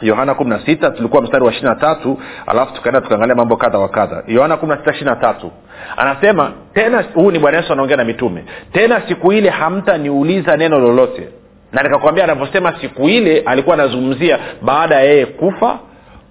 yohana 0.00 0.34
kumi 0.34 0.50
na 0.50 0.66
sita 0.66 0.90
tulikuwa 0.90 1.22
mstari 1.22 1.44
wa 1.44 1.50
ishiri 1.52 1.68
na 1.68 1.74
tatu 1.74 2.18
alafu 2.46 2.74
tukaenda 2.74 3.00
tukaangalia 3.00 3.34
mambo 3.34 3.56
kadha 3.56 3.78
wa 3.78 3.88
kadha. 3.88 4.22
Yohana 4.26 4.56
kumi 4.56 4.72
na 4.72 4.78
sita 4.78 4.90
ishiri 4.90 5.10
na 5.10 5.16
tatu. 5.16 5.50
Anasema 5.96 6.52
tena 6.74 7.04
huu 7.14 7.30
ni 7.30 7.38
bwana 7.38 7.56
yesu 7.58 7.72
anaongea 7.72 7.96
na 7.96 8.04
mitume. 8.04 8.44
Tena 8.72 9.02
siku 9.08 9.32
ile 9.32 9.50
hamtaniuliza 9.50 10.56
neno 10.56 10.78
lolote. 10.78 11.28
Na 11.72 11.82
nikakwambia 11.82 12.24
anavyosema 12.24 12.74
siku 12.80 13.08
ile 13.08 13.40
alikuwa 13.46 13.74
anazungumzia 13.74 14.38
baada 14.62 14.94
ya 14.94 15.00
yeye 15.02 15.26
kufa 15.26 15.78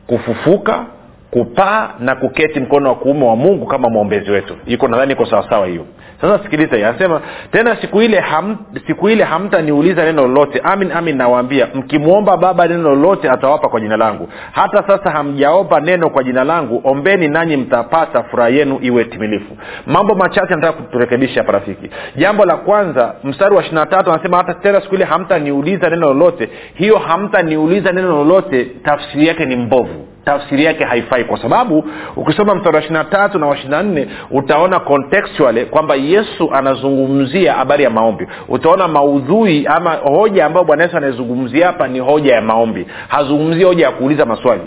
kufufuka 0.08 0.86
kupaa 1.32 1.90
na 2.00 2.16
kuketi 2.16 2.60
mkono 2.60 2.90
wa 2.90 2.96
kuume 2.96 3.26
wa 3.26 3.36
mungu 3.36 3.66
kama 3.66 3.90
mwombezi 3.90 4.32
wetu. 4.32 4.56
Iko 4.66 4.88
nadhani 4.88 5.14
iko 5.14 5.26
sawasawa 5.26 5.68
hiyo 5.68 5.86
sasa 6.22 6.44
sikiliza 6.44 6.88
anasema 6.90 7.22
tena 7.52 7.76
siku 7.82 8.02
ile 8.02 8.20
ham, 8.20 8.58
siku 8.88 9.10
ile 9.10 9.24
hamtaniuliza 9.24 10.04
neno 10.06 10.22
lolote. 10.22 10.62
Amin 10.64 10.92
amin 10.92 11.18
nawaambia 11.18 11.68
mkimwomba 11.74 12.38
baba 12.38 12.68
neno 12.68 12.82
lolote 12.90 13.30
atawapa 13.30 13.70
kwa 13.70 13.80
jina 13.80 13.98
langu. 13.98 14.30
Hata 14.52 14.84
sasa 14.88 15.12
hamjaomba 15.12 15.80
neno 15.80 16.10
kwa 16.10 16.24
jina 16.24 16.44
langu 16.44 16.82
ombeni 16.84 17.28
nanyi 17.28 17.58
mtapata 17.58 18.24
furaha 18.24 18.50
yenu 18.50 18.80
iwe 18.82 19.04
timilifu. 19.06 19.58
Mambo 19.86 20.16
machache 20.16 20.56
nataka 20.56 20.74
kuturekebisha 20.74 21.40
hapa 21.42 21.52
rafiki. 21.52 21.90
Jambo 22.16 22.46
la 22.46 22.56
kwanza 22.56 23.16
mstari 23.24 23.56
wa 23.56 23.62
ishirina 23.62 23.86
tatu 23.86 24.12
anasema 24.12 24.38
hata 24.38 24.54
tena 24.54 24.82
siku 24.82 24.96
ile 24.96 25.06
hamtaniuliza 25.06 25.90
neno 25.90 26.08
lolote 26.08 26.50
hiyo 26.74 26.98
hamtaniuliza 26.98 27.92
neno 27.92 28.08
lolote 28.08 28.66
tafsiri 28.66 29.28
yake 29.28 29.46
ni 29.46 29.56
mbovu 29.56 30.08
tafsiri 30.26 30.66
yake 30.66 30.84
haifai 30.86 31.24
kwa 31.24 31.42
sababu 31.42 31.86
ukisoma 32.16 32.56
mstari 32.56 32.76
wa 32.76 32.82
ishirina 32.82 33.04
tatu 33.04 33.40
na 33.40 33.48
wa 33.48 33.56
ishirina 33.56 33.84
nne 33.84 34.08
utaona 34.32 34.80
contextually 34.80 35.66
kwamba 35.66 35.96
yesu 35.96 36.50
anazungumzia 36.54 37.54
habari 37.54 37.84
ya 37.84 37.90
maombi. 37.90 38.28
Utaona 38.48 38.88
maudhui 38.88 39.68
ama 39.68 39.92
hoja 39.94 40.46
ambayo 40.46 40.66
bwana 40.66 40.84
yesu 40.84 40.98
anaizungumzia 40.98 41.68
hapa 41.68 41.88
ni 41.88 42.00
hoja 42.00 42.36
ya 42.36 42.42
maombi. 42.42 42.88
Hazungumzii 43.08 43.64
hoja 43.64 43.86
ya 43.86 43.92
kuuliza 43.92 44.26
maswali. 44.26 44.62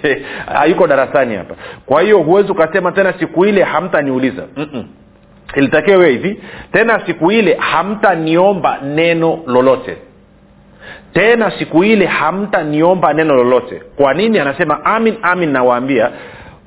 Hayuko 0.58 0.86
darasani 0.86 1.36
hapa. 1.36 1.54
Kwa 1.86 2.02
hiyo 2.02 2.18
huwezi 2.18 2.52
ukasema 2.52 2.92
tena 2.92 3.14
siku 3.18 3.44
ile 3.46 3.62
hamtaniuliza. 3.62 4.42
Mm-mm. 4.56 4.84
Ilitakiwa 5.56 5.96
iwe 5.96 6.10
hivi. 6.10 6.40
Tena 6.72 7.06
siku 7.06 7.32
ile 7.32 7.54
hamtaniomba 7.54 8.78
neno 8.82 9.38
lolote 9.46 9.96
tena 11.12 11.50
siku 11.58 11.84
ile 11.84 12.06
hamtaniomba 12.06 13.12
neno 13.12 13.34
lolote. 13.34 13.82
Kwa 13.96 14.14
nini 14.14 14.38
anasema 14.38 14.84
amin 14.84 15.14
amin 15.22 15.50
nawaambia 15.50 16.10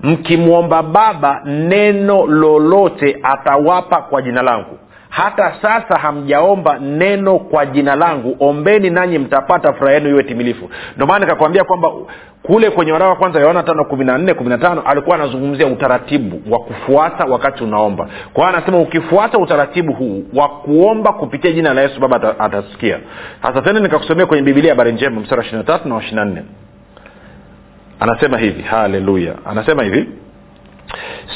mkimwomba 0.04 0.84
baba 0.84 1.42
neno 1.46 2.26
lolote 2.28 3.18
atawapa 3.24 4.02
kwa 4.02 4.22
jina 4.22 4.42
langu 4.42 4.80
hata 5.12 5.53
sasa 5.62 5.98
hamjaomba 6.00 6.80
neno 6.80 7.39
kwa 7.39 7.65
jina 7.65 7.96
langu. 7.96 8.36
Ombeni 8.39 8.89
nanyi 8.89 9.18
mtapata 9.20 9.74
furaha 9.74 9.94
yenu 9.94 10.10
iwe 10.10 10.24
timilifu. 10.24 10.70
Ndio 10.96 11.08
maana 11.08 11.25
nikakwambia 11.25 11.63
kwamba 11.63 11.91
kule 12.44 12.70
kwenye 12.70 12.91
waraka 12.91 13.15
kwanza 13.15 13.39
yohana 13.39 13.63
tano 13.63 13.86
kumi 13.86 14.06
na 14.06 14.18
nne 14.18 14.34
kumi 14.34 14.50
na 14.50 14.58
tano 14.58 14.82
alikuwa 14.82 15.15
anazungumzia 15.15 15.68
utaratibu 15.68 16.53
wa 16.53 16.60
kufuata 16.60 17.25
wakati 17.25 17.63
unaomba. 17.63 18.08
Kwa 18.34 18.46
hiyo 18.46 18.58
anasema 18.58 18.80
ukifuata 18.80 19.38
utaratibu 19.38 19.94
huu 19.94 20.24
wa 20.34 20.50
kuomba 20.50 21.13
kupitia 21.13 21.51
jina 21.51 21.74
la 21.74 21.82
yesu 21.82 22.00
baba 22.00 22.39
atasikia. 22.39 23.00
Sasa 23.41 23.62
tena 23.62 23.80
nikakusomea 23.80 24.25
kwenye 24.25 24.44
bibilia 24.44 24.72
habari 24.72 24.91
njema 24.91 25.22
msara 25.22 25.41
ishiri 25.41 25.58
na 25.58 25.63
tatu 25.63 25.89
na 25.89 25.98
ishiri 25.98 26.15
na 26.15 26.25
nne. 26.25 26.44
Anasema 28.00 28.38
hivi 28.38 28.62
haleluya. 28.62 29.34
Anasema 29.46 29.84
hivi 29.84 30.10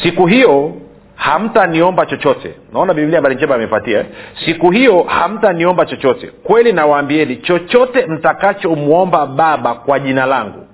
siku 0.04 0.26
hiyo 0.26 0.74
hamtaniomba 1.16 2.06
chochote. 2.06 2.56
Naona 2.74 2.94
biblia 2.94 3.18
habari 3.18 3.36
njema 3.36 3.56
amepatia 3.56 4.06
siku 4.46 4.72
hiyo 4.72 5.04
hamtaniomba 5.04 5.86
chochote. 5.86 6.28
Kweli 6.28 6.74
nawaambieni 6.74 7.36
chochote 7.36 8.06
mtakachomwomba 8.06 9.26
baba 9.26 9.74
kwa 9.76 10.00
jina 10.00 10.26
langu 10.26 10.68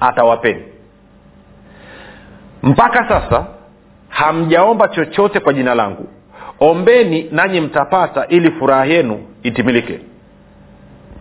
atawapeni. 0.00 0.62
Mpaka 2.62 3.08
sasa 3.08 3.46
hamjaomba 4.08 4.88
chochote 4.88 5.40
kwa 5.40 5.52
jina 5.52 5.74
langu. 5.74 6.08
Ombeni 6.60 7.28
nanyi 7.32 7.60
mtapata 7.60 8.26
ili 8.26 8.50
furaha 8.50 8.84
yenu 8.84 9.20
itimilike 9.42 10.00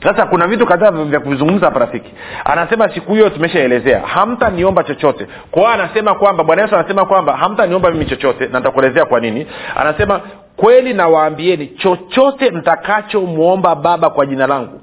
sasa 0.03 0.25
kuna 0.25 0.47
vitu 0.47 0.65
kadhaa 0.65 0.91
vya 0.91 1.19
kuvizungumza 1.19 1.65
hapa 1.65 1.79
rafiki. 1.79 2.13
Anasema 2.45 2.93
siku 2.93 3.13
hiyo 3.13 3.29
tumeshaelezea 3.29 3.99
hamtaniomba 4.01 4.83
chochote. 4.83 5.27
Kwao 5.51 5.67
anasema 5.67 6.15
kwamba 6.15 6.43
bwana 6.43 6.61
yesu 6.61 6.75
anasema 6.75 7.05
kwamba 7.05 7.37
hamtaniomba 7.37 7.91
mimi 7.91 8.05
chochote 8.05 8.47
na 8.47 8.59
nitakuelezea 8.59 9.05
kwa 9.05 9.19
nini. 9.19 9.47
Anasema 9.75 10.21
kweli 10.55 10.93
nawaambieni 10.93 11.67
chochote 11.67 12.51
mtakachomwomba 12.51 13.75
baba 13.75 14.09
kwa 14.09 14.25
jina 14.25 14.47
langu 14.47 14.81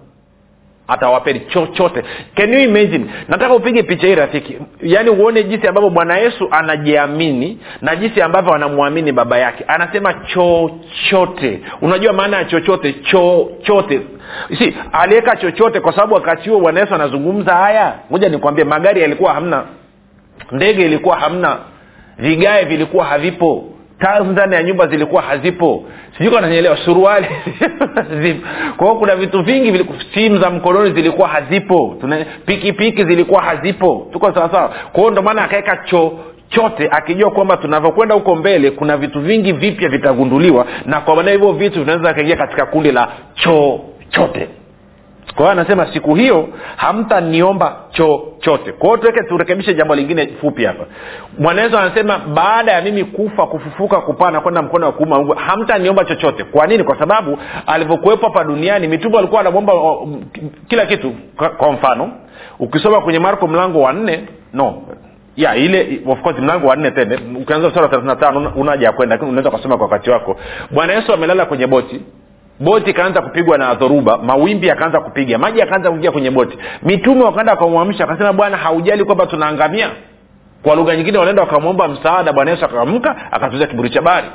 atawapeni 0.89 1.41
chochote. 1.41 2.03
Can 2.35 2.53
you 2.53 2.61
imagine? 2.61 3.07
Nataka 3.29 3.55
upige 3.55 3.83
picha 3.83 4.07
hii 4.07 4.15
rafiki. 4.15 4.59
Yaani 4.83 5.11
uone 5.11 5.43
jinsi 5.43 5.67
ambavyo 5.69 5.91
bwana 5.91 6.17
yesu 6.19 6.49
anajiamini 6.51 7.59
na 7.83 7.97
jinsi 7.97 8.23
ambavyo 8.23 8.55
anamwamini 8.55 9.13
baba 9.13 9.39
yake. 9.39 9.65
Anasema 9.69 10.15
chochote. 10.15 11.61
Unajua 11.83 12.13
maana 12.13 12.37
ya 12.37 12.45
chochote? 12.45 12.93
Chochote. 12.93 14.01
Si 14.59 14.75
aliweka 14.93 15.37
chochote 15.37 15.81
kwa 15.81 15.93
sababu 15.93 16.15
wakati 16.15 16.51
huo 16.51 16.61
bwana 16.61 16.81
yesu 16.81 16.95
anazungumza 16.95 17.55
haya? 17.55 17.95
Ngoja 18.11 18.29
nikwambie 18.29 18.65
magari 18.65 19.01
yalikuwa 19.03 19.35
hamna. 19.35 19.65
Ndege 20.53 20.85
ilikuwa 20.85 21.17
hamna. 21.21 21.57
Vigae 22.19 22.65
vilikuwa 22.65 23.05
havipo 23.05 23.65
taa 24.05 24.21
ndani 24.21 24.55
ya 24.55 24.63
nyumba 24.63 24.87
zilikuwa 24.87 25.23
hazipo. 25.23 25.85
Sijui 26.19 26.41
nanyelewa 26.41 26.77
suruali 26.77 27.27
kwa 28.77 28.97
kuna 28.99 29.17
vitu 29.17 29.43
vingi 29.43 29.87
simu 30.15 30.39
za 30.39 30.51
mkononi 30.51 30.95
zilikuwa 30.95 31.29
hazipo. 31.29 31.97
Pikipiki 32.47 32.73
piki 32.73 33.05
zilikuwa 33.05 33.43
hazipo. 33.43 34.09
Tuko 34.13 34.35
sawasawa 34.35 34.69
kwa 34.69 35.01
hiyo 35.01 35.11
ndio 35.11 35.23
maana 35.23 35.45
akaweka 35.45 35.77
chochote 35.77 36.89
akijua 36.91 37.31
kwamba 37.31 37.57
tunavyokwenda 37.57 38.15
huko 38.15 38.35
mbele 38.35 38.71
kuna 38.71 38.97
vitu 38.97 39.21
vingi 39.21 39.53
vipya 39.53 39.89
vitagunduliwa 39.89 40.67
na 40.87 41.01
kwa 41.01 41.17
maana 41.17 41.31
hivyo 41.31 41.53
vitu 41.53 41.81
vinaweza 41.81 42.15
kaingia 42.15 42.37
katika 42.37 42.67
kundi 42.67 42.93
la 42.93 43.09
chochote 43.35 44.49
kwa 45.27 45.37
hiyo 45.39 45.51
anasema 45.51 45.93
siku 45.93 46.15
hiyo 46.15 46.49
hamtaniomba 46.77 47.77
chochote. 47.91 48.73
Kwa 48.73 48.87
hiyo 48.89 48.97
tuweke 48.97 49.23
turekebishe 49.23 49.75
jambo 49.75 49.95
lingine 49.95 50.27
fupi 50.41 50.65
hapa. 50.65 50.85
Mwanawezo 51.39 51.79
anasema 51.79 52.19
baada 52.19 52.73
ya 52.73 52.83
mimi 52.83 53.05
kufa 53.05 53.47
kufufuka 53.47 54.01
kupaa 54.01 54.31
na 54.31 54.41
kwenda 54.41 54.63
mkono 54.63 54.87
wa 54.87 54.93
kuuma 54.93 55.17
mungu 55.19 55.33
hamtaniomba 55.35 56.05
chochote. 56.05 56.45
Kwa 56.45 56.67
nini? 56.67 56.85
Kwa 56.85 56.99
sababu 56.99 57.39
alivyokuwepo 57.67 58.27
hapa 58.27 58.45
duniani 58.45 58.89
mitume 58.89 59.19
alikuwa 59.19 59.41
anamwomba 59.41 59.73
kila 60.69 60.87
kitu. 60.87 61.13
Kwa 61.57 61.73
mfano 61.73 62.13
ukisoma 62.59 63.01
kwenye 63.01 63.19
marko 63.19 63.47
mlango 63.47 63.81
wa 63.81 63.93
nne 63.93 64.29
no 64.53 64.83
ya 65.37 65.57
ile 65.57 66.01
of 66.07 66.21
course 66.23 66.39
mlango 66.39 66.67
wa 66.67 66.77
nne 66.77 66.91
tene 66.91 67.19
ukianza 67.43 67.71
sura 67.71 67.89
thelathini 67.89 68.17
tano 68.17 68.53
unaja 68.57 68.93
kwenda 68.93 69.15
lakini 69.15 69.31
unaweza 69.31 69.49
ukasoma 69.51 69.77
kwa 69.77 69.87
wakati 69.87 70.11
wako. 70.11 70.37
Bwana 70.71 70.93
yesu 70.93 71.13
amelala 71.13 71.47
kwenye 71.47 71.67
boti 71.67 72.01
boti 72.61 72.91
ikaanza 72.91 73.23
kupigwa 73.23 73.59
na 73.59 73.75
dhoruba 73.75 74.19
mawimbi 74.19 74.67
yakaanza 74.67 75.01
kupiga 75.01 75.39
maji 75.39 75.59
yakaanza 75.59 75.91
kuingia 75.91 76.13
kwenye 76.13 76.31
boti. 76.31 76.59
Mitume 76.83 77.25
wakaenda 77.25 77.53
wakamwamsha 77.53 78.05
akasema 78.05 78.33
bwana 78.33 78.57
haujali 78.57 79.05
kwamba 79.05 79.27
tunaangamia. 79.27 79.91
Kwa 80.63 80.75
lugha 80.77 80.97
nyingine 80.97 81.19
wanaenda 81.19 81.43
wakamwomba 81.43 81.89
msaada 81.89 82.33
bwana 82.33 82.51
yesu 82.51 82.65
akaamka 82.65 83.17
akatuza 83.33 83.67
kiburi 83.67 83.91
cha 83.91 84.03
bari 84.03 84.27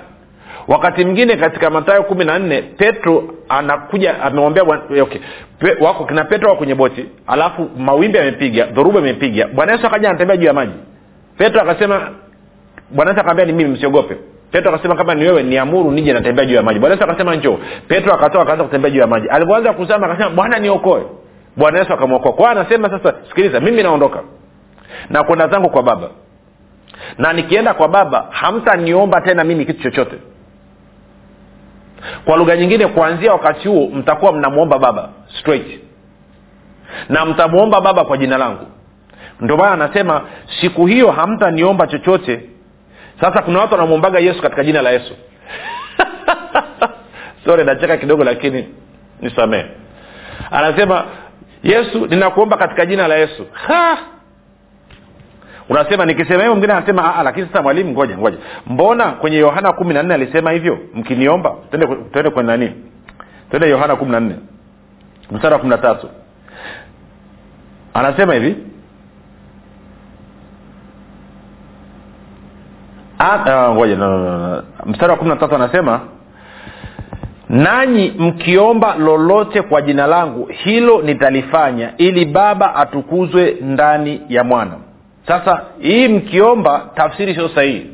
wakati 0.67 1.05
mwingine 1.05 1.35
katika 1.35 1.69
matayo 1.69 2.03
kumi 2.03 2.25
na 2.25 2.39
nne 2.39 2.61
petro 2.61 3.23
anakuja 3.49 4.21
amemwambia 4.23 4.63
okay. 5.01 5.21
Pe, 5.59 5.77
wako 5.81 6.05
kina 6.05 6.23
petro 6.23 6.47
wako 6.49 6.57
kwenye 6.57 6.75
boti 6.75 7.05
alafu 7.27 7.69
mawimbi 7.77 8.17
yamepiga 8.17 8.65
dhoruba 8.65 8.99
imepiga. 8.99 9.47
Bwana 9.47 9.71
yesu 9.71 9.87
akaja 9.87 10.09
anatembea 10.09 10.37
juu 10.37 10.47
ya 10.47 10.53
maji. 10.53 10.73
Petro 11.37 11.61
akasema 11.61 12.09
bwana 12.89 13.11
yesu 13.11 13.21
akaambia 13.21 13.45
ni 13.45 13.53
mimi 13.53 13.69
msiogope 13.69 14.17
petro 14.51 14.71
akasema 14.73 14.95
kama 14.95 15.15
ni 15.15 15.23
wewe 15.23 15.43
niamuru 15.43 15.91
nije 15.91 16.13
natembea 16.13 16.45
juu 16.45 16.55
ya 16.55 16.61
maji. 16.63 16.79
Bwana 16.79 16.95
yesu 16.95 17.03
akasema 17.09 17.35
njoo. 17.35 17.57
Petro 17.87 18.13
akatoka 18.13 18.41
akaanza 18.41 18.63
kutembea 18.63 18.91
juu 18.91 18.99
ya 18.99 19.07
maji. 19.07 19.27
Alipoanza 19.29 19.73
kuzama 19.73 20.07
akasema 20.07 20.29
bwana 20.29 20.59
niokoe. 20.59 21.03
Bwana 21.57 21.79
yesu 21.79 21.93
akamwokoa. 21.93 22.33
Kwao 22.33 22.51
anasema 22.51 22.89
sasa 22.89 23.13
sikiliza 23.29 23.59
mimi 23.59 23.83
naondoka. 23.83 24.23
Na 25.09 25.23
kwenda 25.23 25.47
zangu 25.47 25.69
kwa 25.69 25.83
baba. 25.83 26.09
Na 27.17 27.33
nikienda 27.33 27.73
kwa 27.73 27.87
baba 27.87 28.25
hamtaniomba 28.29 29.21
tena 29.21 29.43
mimi 29.43 29.65
kitu 29.65 29.83
chochote. 29.83 30.15
Kwa 32.25 32.37
lugha 32.37 32.57
nyingine 32.57 32.87
kuanzia 32.87 33.31
wakati 33.33 33.67
huo 33.67 33.87
mtakuwa 33.87 34.31
mnamwomba 34.33 34.79
baba 34.79 35.09
straight. 35.39 35.79
Na 37.09 37.25
mtamwomba 37.25 37.81
baba 37.81 38.03
kwa 38.05 38.17
jina 38.17 38.37
langu. 38.37 38.65
Ndio 39.41 39.57
maana 39.57 39.85
anasema 39.85 40.21
siku 40.61 40.85
hiyo 40.85 41.11
hamtaniomba 41.11 41.87
chochote 41.87 42.49
sasa 43.21 43.41
kuna 43.41 43.59
watu 43.59 43.73
wanamwombaga 43.73 44.19
yesu 44.19 44.41
katika 44.41 44.63
jina 44.63 44.81
la 44.81 44.89
yesu. 44.91 45.13
Sore 47.45 47.63
nacheka 47.63 47.97
kidogo 47.97 48.23
lakini 48.23 48.67
nisamee 49.21 49.65
anasema 50.51 51.05
yesu 51.63 52.05
ninakuomba 52.07 52.57
katika 52.57 52.85
jina 52.85 53.07
la 53.07 53.15
yesu. 53.15 53.45
Ha! 53.53 53.97
unasema 55.69 56.05
nikisema 56.05 56.35
hivyo 56.35 56.51
mwingine 56.51 56.73
anasema 56.73 57.23
lakini 57.23 57.47
sasa 57.47 57.61
mwalimu 57.61 57.91
ngoja 57.91 58.17
ngoja. 58.17 58.37
Mbona 58.67 59.11
kwenye 59.11 59.37
yohana 59.37 59.73
kumi 59.73 59.93
na 59.93 60.03
nne 60.03 60.13
alisema 60.13 60.51
hivyo? 60.51 60.79
Mkiniomba 60.93 61.55
twende 62.11 62.29
kwenye 62.29 62.47
nani? 62.47 62.73
Twende 63.49 63.69
yohana 63.69 63.95
kumi 63.95 64.11
na 64.11 64.19
nne 64.19 64.35
msara 65.31 65.53
wa 65.53 65.59
kumi 65.59 65.69
na 65.69 65.77
tatu. 65.77 66.09
Anasema 67.93 68.33
hivi 68.33 68.55
ngoja 73.73 73.95
no, 73.95 74.17
no, 74.17 74.37
no. 74.37 74.63
mstari 74.85 75.11
wa 75.11 75.17
kumi 75.17 75.29
na 75.29 75.35
tatu 75.35 75.55
anasema 75.55 76.01
nanyi 77.49 78.13
mkiomba 78.19 78.95
lolote 78.95 79.61
kwa 79.61 79.81
jina 79.81 80.07
langu 80.07 80.45
hilo 80.45 81.01
nitalifanya 81.01 81.93
ili 81.97 82.25
baba 82.25 82.75
atukuzwe 82.75 83.57
ndani 83.61 84.21
ya 84.29 84.43
mwana. 84.43 84.71
Sasa 85.27 85.61
hii 85.79 86.07
mkiomba 86.07 86.89
tafsiri 86.95 87.35
sio 87.35 87.49
sahihi. 87.49 87.89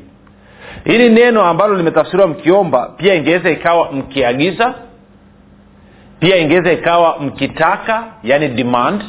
Hili 0.84 1.10
neno 1.10 1.46
ambalo 1.46 1.75
limetafsiriwa 1.75 2.27
mkiomba 2.27 2.89
pia 2.98 3.15
ingeweza 3.15 3.50
ikawa 3.50 3.91
mkiagiza 3.91 4.74
pia 6.20 6.38
ingeweza 6.38 6.72
ikawa 6.72 7.20
mkitaka 7.20 8.03
yani 8.24 8.48
demand 8.48 9.03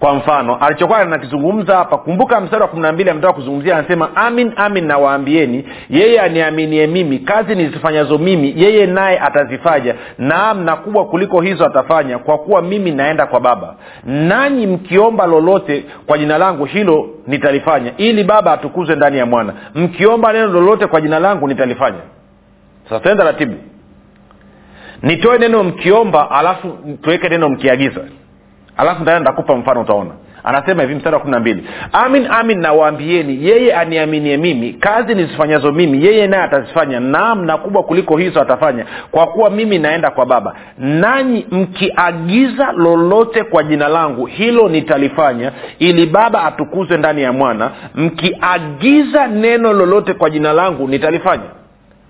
kwa 0.00 0.14
mfano 0.14 0.56
alichokuwa 0.56 1.04
nakizungumza 1.04 1.76
hapa 1.76 1.98
kumbuka 1.98 2.40
mstari 2.40 2.62
wa 2.62 2.68
kumi 2.68 2.82
na 2.82 2.92
mbili 2.92 3.10
ametoka 3.10 3.32
kuzungumzia 3.32 3.76
anasema 3.76 4.16
amin 4.16 4.52
amin 4.56 4.84
nawaambieni 4.86 5.64
yeye 5.90 6.20
aniaminie 6.20 6.86
mimi 6.86 7.18
kazi 7.18 7.54
nizifanyazo 7.54 8.18
mimi 8.18 8.54
yeye 8.56 8.86
naye 8.86 9.18
atazifanya 9.20 9.94
naam 10.18 10.64
na 10.64 10.76
kubwa 10.76 11.04
kuliko 11.06 11.40
hizo 11.40 11.66
atafanya 11.66 12.18
kwa 12.18 12.38
kuwa 12.38 12.62
mimi 12.62 12.90
naenda 12.90 13.26
kwa 13.26 13.40
baba. 13.40 13.74
Nanyi 14.04 14.66
mkiomba 14.66 15.26
lolote 15.26 15.84
kwa 16.06 16.18
jina 16.18 16.38
langu 16.38 16.64
hilo 16.64 17.08
nitalifanya 17.26 17.92
ili 17.96 18.24
baba 18.24 18.52
atukuzwe 18.52 18.96
ndani 18.96 19.18
ya 19.18 19.26
mwana. 19.26 19.52
Mkiomba 19.74 20.32
neno 20.32 20.46
lolote 20.46 20.86
kwa 20.86 21.00
jina 21.00 21.18
langu 21.18 21.48
nitalifanya. 21.48 22.00
Sasa 22.84 23.00
tuenda 23.00 23.24
ratibu 23.24 23.54
nitoe 25.02 25.38
neno 25.38 25.62
mkiomba 25.64 26.30
alafu 26.30 26.78
tuweke 27.02 27.28
neno 27.28 27.48
mkiagiza 27.48 28.00
alafu 28.76 29.02
ndani 29.02 29.18
nitakupa 29.18 29.56
mfano 29.56 29.80
utaona. 29.80 30.10
Anasema 30.44 30.82
hivi 30.82 30.94
mstari 30.94 31.14
wa 31.14 31.20
kumi 31.20 31.32
na 31.32 31.40
mbili. 31.40 31.66
Amin 31.92 32.26
amin 32.30 32.60
nawaambieni 32.60 33.46
yeye 33.46 33.74
aniaminie 33.74 34.36
mimi 34.36 34.72
kazi 34.72 35.14
nizifanyazo 35.14 35.72
mimi 35.72 36.04
yeye 36.04 36.26
naye 36.26 36.42
atazifanya 36.42 37.00
naam 37.00 37.44
na 37.44 37.56
kubwa 37.56 37.82
kuliko 37.82 38.16
hizo 38.16 38.40
atafanya 38.40 38.84
kwa 39.10 39.26
kuwa 39.26 39.50
mimi 39.50 39.78
naenda 39.78 40.10
kwa 40.10 40.26
baba. 40.26 40.54
Nanyi 40.78 41.46
mkiagiza 41.50 42.72
lolote 42.72 43.44
kwa 43.44 43.62
jina 43.62 43.88
langu 43.88 44.26
hilo 44.26 44.68
nitalifanya 44.68 45.52
ili 45.78 46.06
baba 46.06 46.44
atukuzwe 46.44 46.96
ndani 46.96 47.22
ya 47.22 47.32
mwana. 47.32 47.70
Mkiagiza 47.94 49.26
neno 49.26 49.72
lolote 49.72 50.14
kwa 50.14 50.30
jina 50.30 50.52
langu 50.52 50.88
nitalifanya 50.88 51.44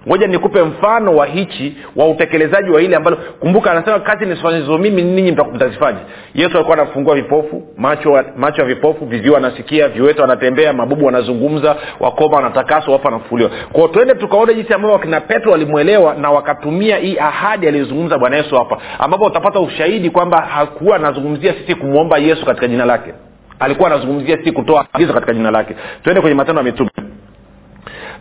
ngoja 0.09 0.27
nikupe 0.27 0.63
mfano 0.63 1.17
wa 1.17 1.27
hichi 1.27 1.77
wa 1.97 2.09
utekelezaji 2.09 2.71
wa 2.71 2.83
ile 2.83 2.97
ambalo 2.97 3.17
kumbuka 3.17 3.71
anasema 3.71 4.01
kazi 4.01 4.27
nisifanyizo 4.27 4.79
mimi 4.79 5.03
ninyi 5.03 5.33
mtazifanya 5.33 5.99
yesu 6.35 6.57
alikuwa 6.57 6.79
anafungua 6.79 7.15
vipofu 7.15 7.63
macho 7.79 8.25
macho 8.37 8.63
ya 8.63 8.69
vipofu 8.69 9.07
viziwa 9.07 9.39
anasikia 9.39 9.89
viwete 9.89 10.21
wanatembea 10.21 10.73
mabubu 10.73 11.07
wanazungumza 11.07 11.77
wakoma 12.01 12.37
wanatakaswa 12.37 12.93
wapo 12.93 13.09
wanafufuliwa. 13.09 13.51
Kwao 13.73 13.89
twende 13.89 14.15
tukaone 14.15 14.55
jinsi 14.55 14.75
ambavyo 14.75 14.95
wakina 14.97 15.21
petro 15.21 15.53
walimwelewa 15.53 16.15
na 16.15 16.31
wakatumia 16.31 16.97
hii 16.97 17.19
ahadi 17.19 17.69
aliyozungumza 17.69 18.19
bwana 18.19 18.37
yesu 18.37 18.57
hapa 18.57 18.79
ambapo 18.99 19.25
utapata 19.25 19.61
ushahidi 19.61 20.11
kwamba 20.11 20.41
hakuwa 20.41 20.97
anazungumzia 20.97 21.55
sisi 21.55 21.75
kumwomba 21.75 22.19
yesu 22.19 22.47
katika 22.47 22.69
jina 22.69 22.85
lake. 22.85 23.15
Alikuwa 23.61 23.91
anazungumzia 23.91 24.37
sisi 24.37 24.53
kutoa 24.53 24.87
agizo 24.93 25.13
katika 25.13 25.35
jina 25.35 25.51
lake. 25.51 25.75
Twende 26.03 26.21
kwenye 26.21 26.37
matendo 26.37 26.59
ya 26.61 26.65
mitume 26.65 26.91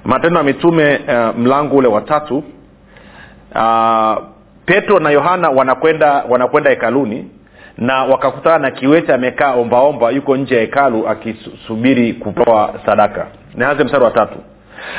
matendo 0.05 0.37
ya 0.37 0.43
mitume 0.43 0.99
uh, 1.07 1.37
mlango 1.37 1.75
ule 1.75 1.87
watatu 1.87 2.43
uh, 3.55 4.17
petro 4.65 4.99
na 4.99 5.09
yohana 5.09 5.49
wanakwenda 5.49 6.23
wanakwenda 6.29 6.69
hekaluni 6.69 7.31
na 7.77 8.03
wakakutana 8.03 8.57
na 8.57 8.71
kiwete 8.71 9.13
amekaa 9.13 9.53
ombaomba 9.53 10.09
yuko 10.11 10.37
nje 10.37 10.55
ya 10.55 10.61
hekalu 10.61 11.07
akisubiri 11.09 12.13
kutoa 12.13 12.73
sadaka. 12.85 13.27
Nianze 13.55 13.83
mstari 13.83 14.03
wa 14.03 14.11
tatu. 14.11 14.35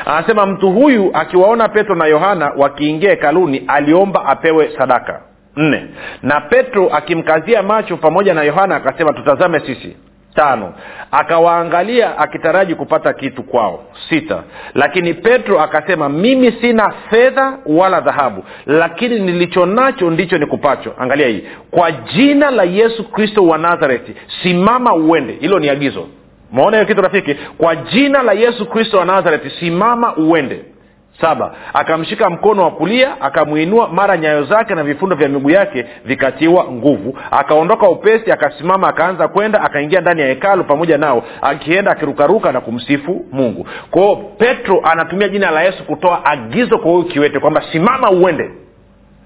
Anasema 0.07 0.47
mtu 0.47 0.71
huyu 0.71 1.11
akiwaona 1.15 1.69
petro 1.69 1.95
na 1.95 2.07
yohana 2.07 2.53
wakiingia 2.57 3.11
hekaluni 3.11 3.65
aliomba 3.69 4.25
apewe 4.25 4.71
sadaka. 4.79 5.21
Nne. 5.57 5.87
Na 6.23 6.41
petro 6.41 6.89
akimkazia 6.93 7.63
macho 7.63 7.97
pamoja 7.97 8.35
na 8.35 8.43
yohana 8.43 8.77
akasema 8.77 9.13
tutazame 9.13 9.61
sisi 9.61 9.97
tano. 10.37 10.73
Akawaangalia 11.11 12.19
akitaraji 12.19 12.75
kupata 12.75 13.13
kitu 13.13 13.43
kwao 13.43 13.85
sita. 14.09 14.43
Lakini 14.75 15.15
petro 15.15 15.61
akasema 15.61 16.09
mimi 16.09 16.53
sina 16.53 16.91
fedha 17.11 17.59
wala 17.67 18.01
dhahabu 18.01 18.45
lakini 18.67 19.19
nilicho 19.19 19.67
nacho 19.67 20.11
ndicho 20.11 20.39
nikupacho. 20.39 20.95
Angalia 20.99 21.29
hii. 21.29 21.45
Kwa 21.71 21.93
jina 21.93 22.51
la 22.51 22.63
yesu 22.65 23.05
kristo 23.13 23.47
wa 23.47 23.59
nazareti 23.59 24.15
simama 24.43 24.95
uende. 24.95 25.33
Hilo 25.41 25.59
ni 25.59 25.69
agizo. 25.69 26.07
Maona 26.53 26.77
hiyo 26.77 26.87
kitu 26.87 27.01
rafiki. 27.03 27.35
Kwa 27.35 27.77
jina 27.77 28.23
la 28.23 28.33
yesu 28.33 28.67
kristo 28.67 28.99
wa 28.99 29.05
nazareti 29.05 29.51
simama 29.51 30.17
uende 30.17 30.61
saba. 31.21 31.55
Akamshika 31.75 32.31
mkono 32.31 32.63
wa 32.63 32.71
kulia 32.71 33.21
akamwinua 33.21 33.89
mara 33.89 34.17
nyayo 34.17 34.45
zake 34.45 34.75
na 34.75 34.85
vifundo 34.85 35.17
vya 35.17 35.29
miguu 35.29 35.51
yake 35.51 35.87
vikatiwa 36.05 36.65
nguvu. 36.65 37.19
Akaondoka 37.31 37.89
upesi 37.89 38.33
akasimama 38.33 38.89
akaanza 38.89 39.29
kwenda 39.29 39.61
akaingia 39.61 40.01
ndani 40.01 40.21
ya 40.21 40.27
hekalu 40.29 40.65
pamoja 40.65 40.99
nao 40.99 41.23
akienda 41.43 41.91
akirukaruka 41.91 42.53
na 42.53 42.61
kumsifu 42.61 43.25
mungu. 43.33 43.67
Kwao 43.91 44.17
petro 44.17 44.81
anatumia 44.85 45.29
jina 45.29 45.51
la 45.51 45.63
yesu 45.63 45.85
kutoa 45.85 46.25
agizo 46.25 46.79
kwa 46.79 46.91
huyu 46.93 47.05
kiwete 47.05 47.39
kwamba 47.41 47.63
simama 47.73 48.11
uende. 48.11 48.51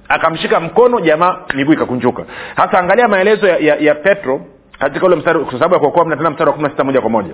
Akamshika 0.08 0.60
mkono 0.60 1.00
jamaa 1.00 1.36
miguu 1.54 1.72
ikakunjuka. 1.72 2.24
Hasa 2.56 2.78
angalia 2.78 3.08
maelezo 3.08 3.46
ya, 3.48 3.56
ya, 3.58 3.76
ya 3.76 3.94
petro 3.94 4.40
katika 4.78 5.06
ule 5.06 5.16
mstari 5.16 5.38
kwa 5.40 5.52
sababu 5.52 5.74
ya 5.74 5.80
kuokoa 5.80 6.04
mnatena 6.04 6.30
mstari 6.30 6.48
wa 6.48 6.52
kumi 6.54 6.64
na 6.64 6.70
sita 6.70 6.84
moja 6.84 7.00
kwa 7.00 7.10
moja 7.10 7.32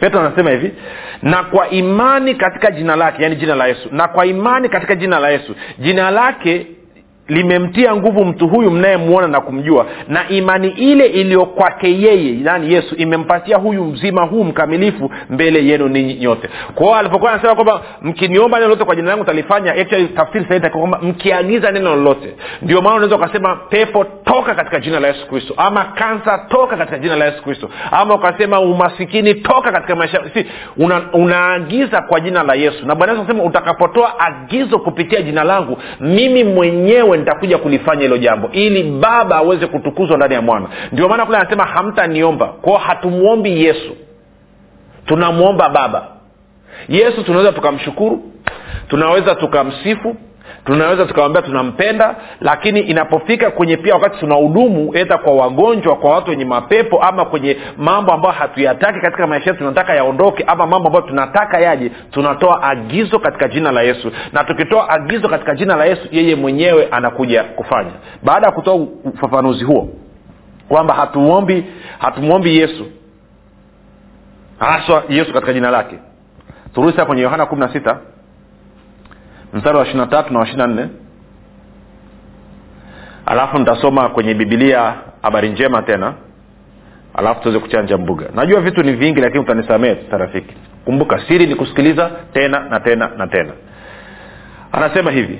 petro 0.00 0.20
anasema 0.20 0.50
hivi 0.50 0.72
na 1.22 1.42
kwa 1.42 1.68
imani 1.70 2.34
katika 2.34 2.70
jina 2.70 2.96
lake 2.96 3.22
yani 3.22 3.36
jina 3.36 3.54
la 3.54 3.66
yesu 3.66 3.88
na 3.92 4.08
kwa 4.08 4.26
imani 4.26 4.68
katika 4.68 4.94
jina 4.94 5.18
la 5.18 5.30
yesu 5.30 5.54
jina 5.78 6.10
lake 6.10 6.66
limemtia 7.30 7.96
nguvu 7.96 8.24
mtu 8.24 8.48
huyu 8.48 8.70
mnayemwona 8.70 9.28
na 9.28 9.40
kumjua 9.40 9.86
na 10.08 10.28
imani 10.28 10.68
ile 10.68 11.06
iliyo 11.06 11.46
kwake 11.46 12.00
yeye 12.00 12.38
yani 12.44 12.72
yesu 12.72 12.94
imempatia 12.94 13.56
huyu 13.56 13.84
mzima 13.84 14.22
huu 14.22 14.44
mkamilifu 14.44 15.10
mbele 15.30 15.66
yenu 15.66 15.88
ninyi 15.88 16.14
nyote. 16.14 16.48
Kwao 16.74 16.94
alipokuwa 16.94 17.32
anasema 17.32 17.54
kwamba 17.54 17.82
mkiniomba 18.02 18.58
neno 18.58 18.68
lolote 18.68 18.84
kwa 18.84 18.96
jina 18.96 19.08
langu 19.08 19.24
talifanya 19.24 19.84
tafsiri 20.16 20.70
kwamba 20.70 20.98
mkiagiza 21.02 21.70
neno 21.72 21.96
lolote. 21.96 22.34
Ndio 22.62 22.82
maana 22.82 22.96
unaweza 22.96 23.16
ukasema 23.16 23.56
pepo 23.56 24.04
toka 24.32 24.54
katika 24.54 24.80
jina 24.80 25.00
la 25.00 25.08
yesu 25.08 25.26
kristo. 25.26 25.54
Ama 25.56 25.84
kansa 25.84 26.38
toka 26.38 26.76
katika 26.76 26.98
jina 26.98 27.16
la 27.16 27.24
yesu 27.24 27.42
kristo. 27.42 27.70
Ama 27.90 28.14
ukasema 28.14 28.60
umasikini 28.60 29.34
toka 29.34 29.72
katika 29.72 29.96
maisha 29.96 30.20
si 30.34 30.46
una, 30.76 31.02
unaagiza 31.12 32.02
kwa 32.02 32.20
jina 32.20 32.42
la 32.42 32.54
yesu. 32.54 32.86
Na 32.86 32.94
bwana 32.94 33.12
yesu 33.12 33.22
anasema 33.24 33.44
utakapotoa 33.44 34.18
agizo 34.20 34.78
kupitia 34.78 35.22
jina 35.22 35.44
langu 35.44 35.78
mimi 36.00 36.44
mwenyewe 36.44 37.18
nitakuja 37.18 37.58
kulifanya 37.58 38.02
hilo 38.02 38.18
jambo 38.18 38.48
ili 38.52 38.82
baba 38.82 39.36
aweze 39.36 39.66
kutukuzwa 39.66 40.16
ndani 40.16 40.34
ya 40.34 40.42
mwana. 40.42 40.68
Ndio 40.92 41.08
maana 41.08 41.26
kule 41.26 41.38
anasema 41.38 41.64
hamtaniomba. 41.64 42.46
Kwao 42.46 42.78
hatumwombi 42.78 43.64
yesu. 43.64 43.96
Tunamwomba 45.06 45.68
baba. 45.68 46.06
Yesu 46.88 47.22
tunaweza 47.24 47.52
tukamshukuru. 47.52 48.22
Tunaweza 48.88 49.34
tukamsifu 49.34 50.16
tunaweza 50.64 51.06
tukawambia 51.06 51.42
tunampenda 51.42 52.16
lakini 52.40 52.80
inapofika 52.80 53.50
kwenye 53.50 53.76
pia 53.76 53.94
wakati 53.94 54.18
tunahudumu 54.18 54.90
edha 54.96 55.18
kwa 55.18 55.32
wagonjwa 55.34 55.96
kwa 55.96 56.10
watu 56.14 56.30
wenye 56.30 56.44
mapepo 56.44 57.02
ama 57.02 57.24
kwenye 57.24 57.56
mambo 57.76 58.12
ambayo 58.12 58.34
hatuyataki 58.34 59.00
katika 59.00 59.26
maisha 59.26 59.50
yetu 59.50 59.58
tunataka 59.58 59.94
yaondoke 59.94 60.44
ama 60.46 60.66
mambo 60.66 60.88
ambayo 60.88 61.06
tunataka 61.06 61.60
yaje 61.60 61.90
tunatoa 62.10 62.62
agizo 62.62 63.18
katika 63.18 63.48
jina 63.48 63.72
la 63.72 63.82
yesu. 63.82 64.12
Na 64.32 64.44
tukitoa 64.44 64.88
agizo 64.88 65.28
katika 65.28 65.54
jina 65.54 65.76
la 65.76 65.84
yesu 65.84 66.08
yeye 66.10 66.34
mwenyewe 66.36 66.88
anakuja 66.90 67.44
kufanya. 67.44 67.90
Baada 68.22 68.46
ya 68.46 68.52
kutoa 68.52 68.74
ufafanuzi 69.04 69.64
huo 69.64 69.88
kwamba 70.68 70.94
hatumwombi 70.94 71.64
hatumwombi 71.98 72.58
yesu 72.58 72.86
haswa 74.58 75.02
yesu 75.08 75.32
katika 75.32 75.52
jina 75.52 75.70
lake. 75.70 75.98
Turudi 76.74 76.92
sasa 76.92 77.06
kwenye 77.06 77.22
yohana 77.22 77.46
kumi 77.46 77.60
na 77.60 77.72
sita 77.72 77.98
mstari 79.52 79.76
wa 79.76 79.82
ishiri 79.82 79.98
na 79.98 80.06
tatu 80.06 80.32
na 80.32 80.38
wa 80.38 80.46
ishiri 80.46 80.66
nne. 80.66 80.88
Alafu 83.26 83.58
nitasoma 83.58 84.08
kwenye 84.08 84.34
bibilia 84.34 84.94
habari 85.22 85.48
njema 85.48 85.82
tena. 85.82 86.14
Alafu 87.14 87.42
tuweze 87.42 87.60
kuchanja 87.60 87.98
mbuga. 87.98 88.26
Najua 88.34 88.60
vitu 88.60 88.82
ni 88.82 88.92
vingi 88.92 89.20
lakini 89.20 89.40
utanisamee 89.40 89.94
tarafiki 89.94 90.54
kumbuka 90.84 91.20
siri 91.28 91.46
ni 91.46 91.54
kusikiliza 91.54 92.10
tena 92.32 92.60
na 92.60 92.80
tena 92.80 93.10
na 93.16 93.26
tena. 93.26 93.52
Anasema 94.72 95.10
hivi 95.10 95.38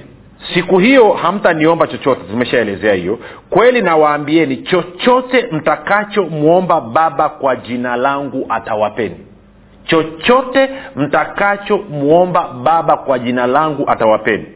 siku 0.55 0.79
hiyo 0.79 1.13
hamtaniomba 1.13 1.87
chochote. 1.87 2.21
Tumeshaelezea 2.31 2.95
hiyo. 2.95 3.19
Kweli 3.51 3.83
nawaambieni 3.83 4.57
chochote 4.57 5.47
mtakachomwomba 5.53 6.81
baba 6.81 7.29
kwa 7.29 7.57
jina 7.57 7.97
langu 7.97 8.47
atawapeni 8.49 9.17
chochote 9.85 10.71
mtakachomwomba 10.97 12.49
baba 12.49 12.97
kwa 12.97 13.19
jina 13.19 13.47
langu 13.47 13.91
atawapeni. 13.91 14.47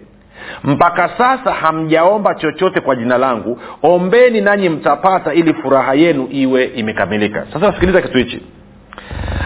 Mpaka 0.65 1.09
sasa 1.19 1.53
hamjaomba 1.53 2.35
chochote 2.35 2.81
kwa 2.81 2.97
jina 2.97 3.19
langu 3.19 3.61
ombeni 3.83 4.41
nanyi 4.41 4.69
mtapata 4.69 5.35
ili 5.35 5.55
furaha 5.55 5.95
yenu 5.95 6.29
iwe 6.31 6.65
imekamilika. 6.65 7.47
Sasa 7.53 7.73
sikiliza 7.73 8.03
kitu 8.03 8.19
hichi. 8.19 8.43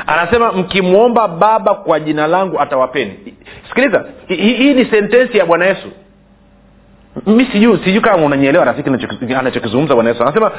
Anasema 0.06 0.52
mkimwomba 0.52 1.28
baba 1.28 1.74
kwa 1.74 2.00
jina 2.00 2.26
langu 2.26 2.60
atawapeni. 2.60 3.34
Sikiliza 3.68 4.04
hii 4.26 4.54
hi 4.54 4.74
ni 4.74 4.84
sentensi 4.84 5.38
ya 5.38 5.46
bwana 5.46 5.66
yesu. 5.66 5.88
Mi 7.26 7.44
sijuu 7.52 7.76
sijuu 7.76 8.00
kama 8.00 8.24
unanyeelewa 8.24 8.64
rafiki 8.64 8.90
anachokizungumza 9.38 9.94
bwana 9.94 10.10
yesu. 10.10 10.22
Anasema 10.22 10.50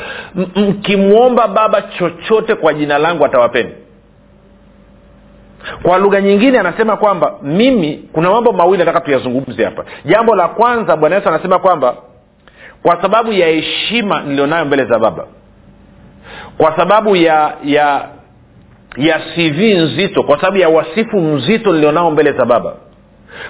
mkimwomba 0.56 1.48
baba 1.48 1.82
chochote 1.82 2.56
kwa 2.56 2.74
jina 2.74 2.98
langu 2.98 3.26
atawapeni 3.26 3.70
kwa 5.84 5.98
lugha 5.98 6.22
nyingine 6.22 6.60
anasema 6.60 6.98
kwamba 6.98 7.34
mimi 7.42 8.10
kuna 8.14 8.30
mambo 8.32 8.52
mawili 8.52 8.78
nataka 8.78 9.02
tuyazungumze 9.02 9.66
hapa. 9.66 9.84
Jambo 10.06 10.36
la 10.36 10.48
kwanza 10.48 10.98
bwana 10.98 11.16
yesu 11.16 11.30
anasema 11.30 11.60
kwamba 11.60 11.96
kwa 12.84 13.02
sababu 13.02 13.34
ya 13.34 13.48
heshima 13.48 14.22
nilionayo 14.22 14.66
mbele 14.66 14.86
za 14.86 15.00
baba 15.00 15.26
kwa 16.58 16.76
sababu 16.78 17.16
ya 17.16 17.54
ya 17.64 18.06
ya 18.98 19.20
cv 19.20 19.60
nzito 19.78 20.24
kwa 20.24 20.36
sababu 20.40 20.58
ya 20.58 20.70
wasifu 20.70 21.20
mzito 21.22 21.74
nilionao 21.74 22.12
mbele 22.12 22.32
za 22.32 22.46
baba 22.46 22.74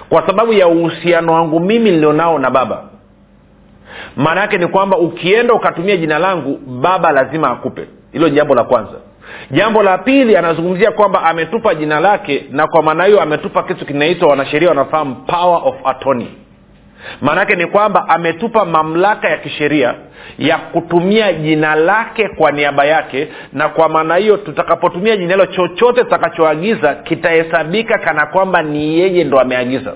kwa 0.08 0.26
sababu 0.26 0.52
ya 0.52 0.68
uhusiano 0.68 1.32
wangu 1.32 1.60
mimi 1.60 1.90
nilionao 1.90 2.38
na 2.38 2.50
baba 2.50 2.82
maana 4.16 4.40
yake 4.40 4.58
ni 4.58 4.66
kwamba 4.66 4.98
ukienda 4.98 5.54
ukatumia 5.54 5.96
jina 5.96 6.18
langu 6.18 6.58
baba 6.66 7.12
lazima 7.12 7.50
akupe. 7.50 7.86
Hilo 8.12 8.28
ni 8.28 8.34
jambo 8.34 8.54
la 8.54 8.64
kwanza 8.64 8.92
jambo 9.50 9.82
la 9.82 9.98
pili 9.98 10.36
anazungumzia 10.36 10.90
kwamba 10.90 11.22
ametupa 11.22 11.74
jina 11.74 12.00
lake 12.00 12.44
na 12.50 12.66
kwa 12.66 12.82
maana 12.82 13.04
hiyo 13.04 13.20
ametupa 13.20 13.62
kitu 13.62 13.86
kinaitwa 13.86 14.28
wanasheria 14.28 14.68
wanafahamu 14.68 15.14
power 15.14 15.60
of 15.64 15.74
attorney. 15.84 16.28
Maanaake 17.20 17.56
ni 17.56 17.66
kwamba 17.66 18.08
ametupa 18.08 18.64
mamlaka 18.64 19.28
ya 19.28 19.36
kisheria 19.36 19.94
ya 20.38 20.58
kutumia 20.58 21.32
jina 21.32 21.74
lake 21.74 22.28
kwa 22.28 22.52
niaba 22.52 22.84
yake 22.84 23.28
na 23.52 23.68
kwa 23.68 23.88
maana 23.88 24.16
hiyo 24.16 24.36
tutakapotumia 24.36 25.16
jina 25.16 25.34
hilo 25.34 25.46
chochote 25.46 26.04
tutakachoagiza 26.04 26.94
kitahesabika 26.94 27.98
kana 27.98 28.26
kwamba 28.26 28.62
ni 28.62 28.98
yeye 28.98 29.24
ndo 29.24 29.40
ameagiza. 29.40 29.92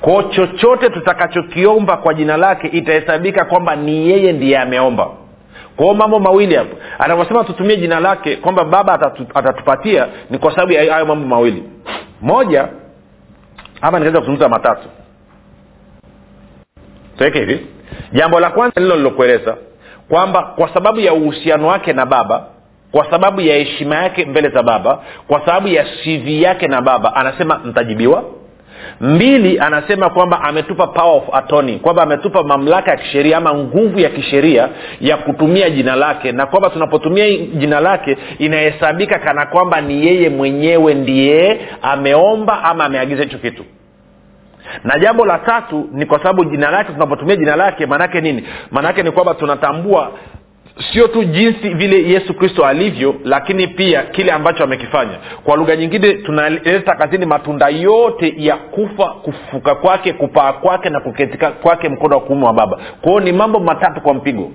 Kwao 0.00 0.22
chochote 0.22 0.90
tutakachokiomba 0.90 1.96
kwa 1.96 2.14
jina 2.14 2.36
lake 2.36 2.68
itahesabika 2.68 3.44
kwamba 3.44 3.76
ni 3.76 4.08
yeye 4.10 4.32
ndiye 4.32 4.58
ameomba 4.58 5.08
kwao 5.78 5.94
mambo 5.94 6.18
mawili 6.20 6.54
hapo. 6.54 6.76
Anavyosema 6.98 7.44
tutumie 7.44 7.76
jina 7.76 8.00
lake 8.00 8.36
kwamba 8.36 8.64
baba 8.64 8.92
atatu, 8.92 9.26
atatupatia 9.34 10.08
ni 10.30 10.38
kwa 10.38 10.50
sababu 10.50 10.72
ya 10.72 10.92
hayo 10.92 11.06
mambo 11.06 11.26
mawili. 11.28 11.62
Moja 12.20 12.68
ama 13.80 13.98
nikaweza 13.98 14.18
kuzungumza 14.18 14.48
matatu. 14.48 14.88
Tuweke 17.18 17.38
hivi. 17.38 17.66
Jambo 18.12 18.40
la 18.40 18.50
kwanza 18.50 18.80
lilo 18.80 18.96
lilokueleza 18.96 19.56
kwamba 20.08 20.42
kwa 20.42 20.74
sababu 20.74 21.00
ya 21.00 21.12
uhusiano 21.14 21.66
wake 21.66 21.92
na 21.92 22.06
baba 22.06 22.46
kwa 22.92 23.10
sababu 23.10 23.40
ya 23.40 23.54
heshima 23.56 23.94
yake 23.96 24.24
mbele 24.24 24.48
za 24.48 24.62
baba 24.62 25.02
kwa 25.26 25.40
sababu 25.46 25.68
ya 25.68 25.84
cv 25.84 26.28
yake 26.28 26.68
na 26.68 26.82
baba 26.82 27.14
anasema 27.16 27.58
mtajibiwa 27.58 28.24
mbili 29.00 29.58
anasema 29.58 30.10
kwamba 30.10 30.40
ametupa 30.42 30.86
power 30.86 31.16
of 31.16 31.34
attorney 31.34 31.78
kwamba 31.78 32.02
ametupa 32.02 32.42
mamlaka 32.42 32.90
ya 32.90 32.96
kisheria 32.96 33.36
ama 33.36 33.54
nguvu 33.54 34.00
ya 34.00 34.08
kisheria 34.08 34.68
ya 35.00 35.16
kutumia 35.16 35.70
jina 35.70 35.96
lake 35.96 36.32
na 36.32 36.46
kwamba 36.46 36.70
tunapotumia 36.70 37.36
jina 37.36 37.80
lake 37.80 38.16
inahesabika 38.38 39.18
kana 39.18 39.46
kwamba 39.46 39.80
ni 39.80 40.06
yeye 40.06 40.28
mwenyewe 40.28 40.94
ndiye 40.94 41.60
ameomba 41.82 42.62
ama 42.64 42.84
ameagiza 42.84 43.22
hicho 43.22 43.38
kitu. 43.38 43.64
Na 44.84 44.98
jambo 44.98 45.26
la 45.26 45.38
tatu 45.38 45.88
ni 45.92 46.06
kwa 46.06 46.18
sababu 46.18 46.44
jina 46.44 46.70
lake 46.70 46.92
tunapotumia 46.92 47.36
jina 47.36 47.56
lake 47.56 47.86
maanaake 47.86 48.20
nini? 48.20 48.44
Maanaake 48.70 49.02
ni 49.02 49.10
kwamba 49.10 49.34
tunatambua 49.34 50.10
sio 50.92 51.08
tu 51.08 51.24
jinsi 51.24 51.68
vile 51.68 52.02
yesu 52.10 52.34
kristo 52.34 52.66
alivyo 52.66 53.14
lakini 53.24 53.66
pia 53.66 54.02
kile 54.02 54.32
ambacho 54.32 54.64
amekifanya. 54.64 55.18
Kwa 55.44 55.56
lugha 55.56 55.76
nyingine 55.76 56.12
tunaleta 56.14 56.94
kazini 56.94 57.26
matunda 57.26 57.68
yote 57.68 58.34
ya 58.36 58.56
kufa 58.56 59.06
kufuka 59.06 59.74
kwake 59.74 60.12
kupaa 60.12 60.52
kwake 60.52 60.90
na 60.90 61.00
kuketika 61.00 61.50
kwake 61.50 61.88
mkono 61.88 62.14
wa 62.14 62.20
kuume 62.22 62.46
wa 62.46 62.52
baba. 62.52 62.78
Kwao 63.02 63.20
ni 63.20 63.32
mambo 63.32 63.60
matatu 63.60 64.00
kwa 64.00 64.14
mpigo 64.14 64.50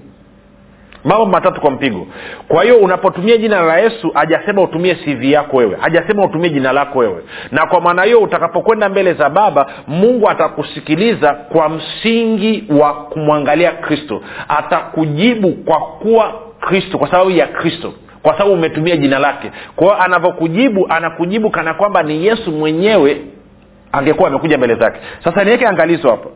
mambo 1.04 1.26
matatu 1.26 1.62
kwa 1.62 1.72
mpigo. 1.72 2.08
Kwa 2.48 2.64
hiyo 2.64 2.78
unapotumia 2.78 3.38
jina 3.38 3.62
la 3.62 3.78
yesu 3.78 4.12
hajasema 4.14 4.62
utumie 4.62 4.96
cv 4.96 5.24
yako 5.24 5.58
wewe. 5.58 5.78
Hajasema 5.80 6.26
utumie 6.26 6.50
jina 6.50 6.72
lako 6.72 7.00
wewe. 7.00 7.22
Na 7.52 7.66
kwa 7.66 7.82
maana 7.82 8.04
hiyo 8.04 8.20
utakapokwenda 8.22 8.90
mbele 8.90 9.14
za 9.14 9.30
baba 9.30 9.66
mungu 9.88 10.30
atakusikiliza 10.30 11.34
kwa 11.34 11.70
msingi 11.70 12.64
wa 12.80 12.94
kumwangalia 12.94 13.72
kristo. 13.72 14.22
Atakujibu 14.48 15.52
kwa 15.52 15.80
kuwa 15.80 16.34
kristo 16.60 16.98
kwa 16.98 17.12
sababu 17.12 17.32
ya 17.32 17.48
kristo. 17.48 17.94
Kwa 18.22 18.34
sababu 18.34 18.54
umetumia 18.54 18.98
jina 18.98 19.20
lake. 19.20 19.52
Kwa 19.76 19.88
hiyo 19.88 20.02
anavyokujibu 20.04 20.86
anakujibu 20.90 21.50
kana 21.50 21.74
kwamba 21.74 22.04
ni 22.04 22.26
yesu 22.26 22.52
mwenyewe 22.52 23.22
angekuwa 23.92 24.28
amekuja 24.30 24.58
mbele 24.58 24.76
zake. 24.76 25.00
Sasa 25.24 25.44
niweke 25.44 25.68
angalizo 25.68 26.10
hapo 26.10 26.32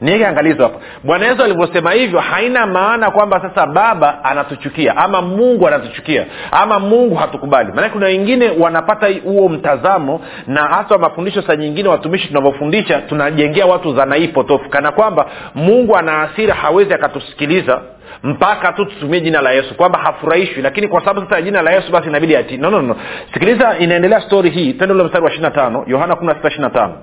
niweke 0.00 0.26
angalizo 0.26 0.62
hapa 0.62 0.78
bwana 1.04 1.26
yesu 1.26 1.42
alivyosema 1.42 1.92
hivyo 1.92 2.20
haina 2.20 2.66
maana 2.66 3.10
kwamba 3.10 3.40
sasa 3.40 3.66
baba 3.66 4.24
anatuchukia 4.24 4.96
ama 4.96 5.22
mungu 5.22 5.66
anatuchukia 5.68 6.26
ama 6.50 6.80
mungu 6.80 7.14
hatukubali. 7.14 7.72
Maanake 7.72 7.92
kuna 7.92 8.06
wengine 8.06 8.50
wanapata 8.58 9.06
huo 9.24 9.48
mtazamo 9.48 10.20
na 10.46 10.62
hasa 10.62 10.98
mafundisho 10.98 11.42
saa 11.42 11.56
nyingine 11.56 11.88
watumishi 11.88 12.28
tunavyofundisha 12.28 13.00
tunajengea 13.00 13.66
watu 13.66 13.92
dhana 13.92 14.14
hii 14.14 14.28
potofu 14.28 14.68
kana 14.68 14.92
kwamba 14.92 15.26
mungu 15.54 15.96
ana 15.96 16.12
hasira 16.12 16.54
hawezi 16.54 16.94
akatusikiliza 16.94 17.80
mpaka 18.22 18.72
tu 18.72 18.84
tutumie 18.84 19.20
jina 19.20 19.40
la 19.40 19.52
yesu 19.52 19.74
kwamba 19.76 19.98
hafurahishwi 19.98 20.62
lakini 20.62 20.88
kwa 20.88 21.00
sababu 21.00 21.20
sasa 21.26 21.42
jina 21.42 21.62
la 21.62 21.70
yesu 21.72 21.92
basi 21.92 22.08
inabidi 22.08 22.36
ati 22.36 22.56
no, 22.56 22.70
no, 22.70 22.82
no. 22.82 22.96
sikiliza 23.32 23.78
inaendelea 23.78 24.20
stori 24.20 24.50
hii 24.50 24.72
tendo 24.72 24.94
ule 24.94 25.04
mstari 25.04 25.24
wa 25.24 25.30
ishiri 25.32 25.50
tano 25.50 25.84
yohana 25.86 26.16
kumi 26.16 26.28
na 26.28 26.34
sita 26.34 26.48
ishiri 26.48 26.70
tano. 26.70 26.94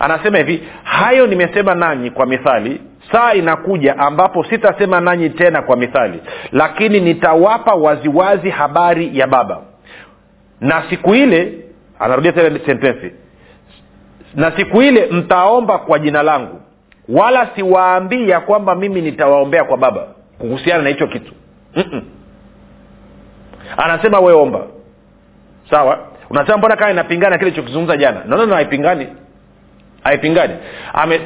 Anasema 0.00 0.38
hivi 0.38 0.68
hayo 0.84 1.26
nimesema 1.26 1.74
nanyi 1.74 2.10
kwa 2.10 2.26
mithali 2.26 2.80
saa 3.12 3.32
inakuja 3.34 3.98
ambapo 3.98 4.44
sitasema 4.44 5.00
nanyi 5.00 5.30
tena 5.30 5.62
kwa 5.62 5.76
mithali 5.76 6.20
lakini 6.52 7.00
nitawapa 7.00 7.74
waziwazi 7.74 8.50
habari 8.50 9.18
ya 9.18 9.26
baba. 9.26 9.60
Na 10.60 10.82
siku 10.90 11.14
ile 11.14 11.52
anarudia 11.98 12.32
tena 12.32 12.58
sentensi 12.66 13.12
na 14.34 14.52
siku 14.56 14.82
ile 14.82 15.06
mtaomba 15.06 15.78
kwa 15.78 15.98
jina 15.98 16.22
langu 16.22 16.60
wala 17.08 17.48
siwaambii 17.56 18.28
ya 18.28 18.40
kwamba 18.40 18.74
mimi 18.74 19.00
nitawaombea 19.02 19.64
kwa 19.64 19.76
baba 19.76 20.06
kuhusiana 20.38 20.82
na 20.82 20.88
hicho 20.88 21.06
kitu. 21.06 21.32
Mm-mm. 21.76 22.02
anasema 23.76 24.20
we 24.20 24.32
omba. 24.32 24.60
Sawa? 25.70 25.98
Unasema 26.30 26.58
mbona 26.58 26.76
kama 26.76 26.90
inapingana 26.90 27.38
kile 27.38 27.50
chokizungumza 27.50 27.96
jana? 27.96 28.20
Nonono 28.26 28.54
haipingani. 28.54 29.06
Haipingani. 30.02 30.54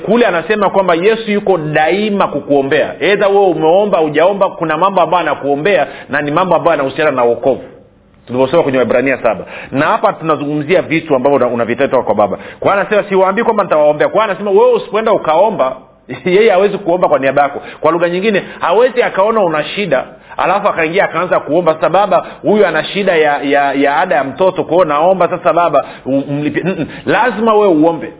Kule 0.06 0.26
anasema 0.26 0.70
kwamba 0.70 0.94
yesu 0.94 1.30
yuko 1.30 1.58
daima 1.58 2.28
kukuombea. 2.28 2.94
Edha 3.00 3.28
wewe 3.28 3.46
umeomba 3.46 4.00
ujaomba 4.00 4.48
kuna 4.48 4.76
mambo 4.78 5.00
ambayo 5.00 5.20
anakuombea 5.22 5.86
na 6.08 6.22
ni 6.22 6.30
mambo 6.30 6.54
ambayo 6.56 6.76
yanahusiana 6.76 7.10
na 7.10 7.24
uokovu 7.24 7.62
tulivyosoma 8.26 8.62
kwenye 8.62 8.78
wibrania 8.78 9.18
saba. 9.22 9.44
Na 9.70 9.86
hapa 9.86 10.12
tunazungumzia 10.12 10.82
vitu 10.82 11.14
ambavyo 11.16 11.48
unavitetoka 11.48 12.02
kwa 12.02 12.14
baba. 12.14 12.38
Kwa 12.60 12.72
anasema 12.74 13.04
siwaambii 13.08 13.42
kwamba 13.42 13.64
nitawaombea. 13.64 14.08
Kwa 14.08 14.24
anasema 14.24 14.50
wewe 14.50 14.72
usipoenda 14.72 15.12
ukaomba 15.12 15.76
yeye 16.24 16.50
hawezi 16.50 16.78
kuomba 16.78 17.08
kwa 17.08 17.18
niaba 17.18 17.42
yako. 17.42 17.62
Kwa 17.80 17.92
lugha 17.92 18.08
nyingine 18.08 18.42
hawezi 18.60 19.02
akaona 19.02 19.40
una 19.40 19.64
shida 19.64 20.04
alafu 20.36 20.68
akaingia 20.68 21.04
akaanza 21.04 21.40
kuomba. 21.40 21.74
Sasa 21.74 21.88
baba 21.88 22.26
huyu 22.42 22.66
ana 22.66 22.84
shida 22.84 23.16
ya, 23.16 23.42
ya, 23.42 23.72
ya 23.72 23.96
ada 23.96 24.14
ya 24.16 24.24
mtoto 24.24 24.64
kwao 24.64 24.84
naomba 24.84 25.28
sasa 25.28 25.52
baba 25.52 25.84
umlipie 26.06 26.86
lazima 27.06 27.54
wewe 27.54 27.66
uombe. 27.68 28.12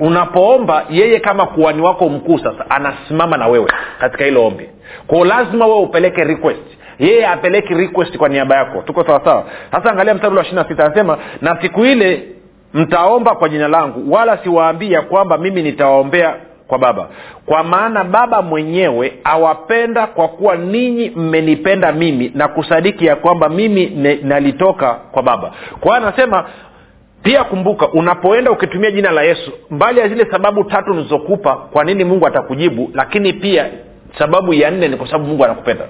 Unapoomba 0.00 0.84
yeye 0.90 1.20
kama 1.20 1.46
kuani 1.46 1.82
wako 1.82 2.08
mkuu 2.08 2.38
sasa 2.38 2.70
anasimama 2.70 3.36
na 3.36 3.46
wewe 3.48 3.72
katika 4.00 4.24
hilo 4.24 4.46
ombi. 4.46 4.68
Kwao 5.06 5.24
lazima 5.24 5.66
wewe 5.66 5.80
upeleke 5.80 6.24
request. 6.24 6.62
Yeye 6.98 7.26
apeleki 7.26 7.74
request 7.74 8.16
kwa 8.16 8.28
niaba 8.28 8.56
yako. 8.56 8.82
Tuko 8.82 9.04
sawasawa 9.04 9.44
sasa 9.72 9.90
angalia 9.90 10.14
mstari 10.14 10.36
wa 10.36 10.42
ishiri 10.42 10.64
sita 10.68 10.84
anasema 10.84 11.18
na 11.40 11.58
siku 11.62 11.84
ile 11.84 12.28
mtaomba 12.74 13.34
kwa 13.34 13.48
jina 13.48 13.68
langu 13.68 14.12
wala 14.12 14.38
siwaambii 14.38 14.92
ya 14.92 15.02
kwamba 15.02 15.38
mimi 15.38 15.62
nitawaombea 15.62 16.34
kwa 16.68 16.78
baba. 16.78 17.08
Kwa 17.46 17.64
maana 17.64 18.04
baba 18.04 18.42
mwenyewe 18.42 19.12
awapenda 19.24 20.06
kwa 20.06 20.28
kuwa 20.28 20.56
ninyi 20.56 21.10
mmenipenda 21.16 21.92
mimi 21.92 22.32
na 22.34 22.48
kusadiki 22.48 23.06
ya 23.06 23.16
kwamba 23.16 23.48
mimi 23.48 23.86
ne, 23.86 24.18
nalitoka 24.22 24.94
kwa 24.94 25.22
baba. 25.22 25.52
Kwa 25.80 25.96
anasema 25.96 26.44
pia 27.22 27.44
kumbuka 27.44 27.88
unapoenda 27.88 28.50
ukitumia 28.50 28.90
jina 28.90 29.10
la 29.10 29.22
yesu 29.22 29.52
mbali 29.70 30.00
ya 30.00 30.08
zile 30.08 30.26
sababu 30.30 30.64
tatu 30.64 30.94
nilizokupa 30.94 31.56
kwa 31.56 31.84
nini 31.84 32.04
mungu 32.04 32.26
atakujibu 32.26 32.90
lakini 32.94 33.32
pia 33.32 33.66
sababu 34.18 34.54
ya 34.54 34.70
nne 34.70 34.88
ni 34.88 34.96
kwa 34.96 35.06
sababu 35.06 35.26
mungu 35.26 35.44
anakupenda. 35.44 35.84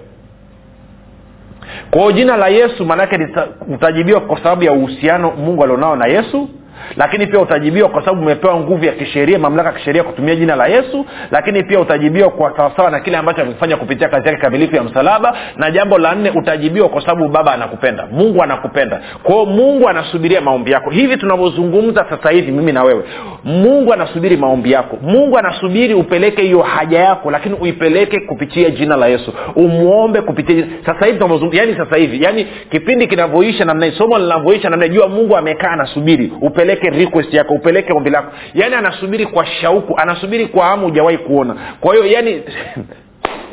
Kwao 1.90 2.12
jina 2.12 2.36
la 2.36 2.48
yesu 2.48 2.84
maanaake 2.84 3.28
utajibiwa 3.74 4.20
kwa 4.20 4.36
sababu 4.36 4.62
ya 4.64 4.72
uhusiano 4.72 5.30
mungu 5.30 5.64
alionao 5.64 5.96
na 5.96 6.06
yesu 6.06 6.48
lakini 6.96 7.26
pia 7.26 7.40
utajibiwa 7.40 7.88
kwa 7.88 8.00
sababu 8.04 8.22
umepewa 8.22 8.56
nguvu 8.56 8.84
ya 8.84 8.92
kisheria 8.92 9.38
mamlaka 9.38 9.68
ya 9.68 9.74
kisheria 9.74 10.02
kutumia 10.02 10.36
jina 10.36 10.56
la 10.56 10.66
yesu. 10.66 11.06
Lakini 11.30 11.62
pia 11.62 11.80
utajibiwa 11.80 12.30
kwa 12.30 12.56
sawasawa 12.56 12.90
na 12.90 13.00
kile 13.00 13.16
ambacho 13.16 13.42
amekifanya 13.42 13.76
kupitia 13.76 14.08
kazi 14.08 14.28
yake 14.28 14.40
kamilifu 14.40 14.76
ya 14.76 14.82
msalaba. 14.82 15.36
Na 15.56 15.70
jambo 15.70 15.98
la 15.98 16.14
nne 16.14 16.30
utajibiwa 16.30 16.88
kwa 16.88 17.00
sababu 17.00 17.28
baba 17.28 17.52
anakupenda. 17.52 18.06
Mungu 18.12 18.42
anakupenda. 18.42 19.00
Kwao 19.22 19.46
mungu 19.46 19.88
anasubiria 19.88 20.40
maombi 20.40 20.70
yako. 20.70 20.90
Hivi 20.90 21.16
tunavyozungumza 21.16 22.06
sasa 22.10 22.30
hivi 22.30 22.52
mimi 22.52 22.72
na 22.72 22.82
wewe 22.82 23.02
mungu 23.44 23.92
anasubiri 23.92 24.36
maombi 24.36 24.72
yako. 24.72 24.98
Mungu 25.02 25.38
anasubiri 25.38 25.94
upeleke 25.94 26.42
hiyo 26.42 26.62
haja 26.62 26.98
yako 26.98 27.30
lakini 27.30 27.54
uipeleke 27.54 28.20
kupitia 28.20 28.70
jina 28.70 28.96
la 28.96 29.06
yesu. 29.06 29.32
Umwombe 29.56 30.20
kupitia 30.20 30.66
sasa 30.86 31.06
hivi 31.06 31.18
yani 31.52 31.74
sasa 31.76 31.96
hivi 31.96 32.24
yani 32.24 32.46
kipindi 32.70 33.06
kinavyoisha 33.06 33.64
namna 33.64 33.92
somo 33.92 34.18
linavyoisha 34.18 34.70
namna 34.70 34.88
jua 34.88 35.08
mungu 35.08 35.36
amekaa 35.36 35.70
anasubiri 35.70 36.32
upeleke 36.40 36.71
request 36.74 37.34
yako 37.34 37.54
upeleke 37.54 37.92
ombi 37.92 38.10
lako. 38.10 38.32
Yaani 38.54 38.74
anasubiri 38.74 39.26
kwa 39.26 39.46
shauku 39.46 39.98
anasubiri 39.98 40.46
kwa 40.46 40.66
hamu 40.66 40.84
hujawahi 40.86 41.18
kuona. 41.18 41.56
Kwa 41.80 41.94
hiyo 41.94 42.06
yani 42.16 42.42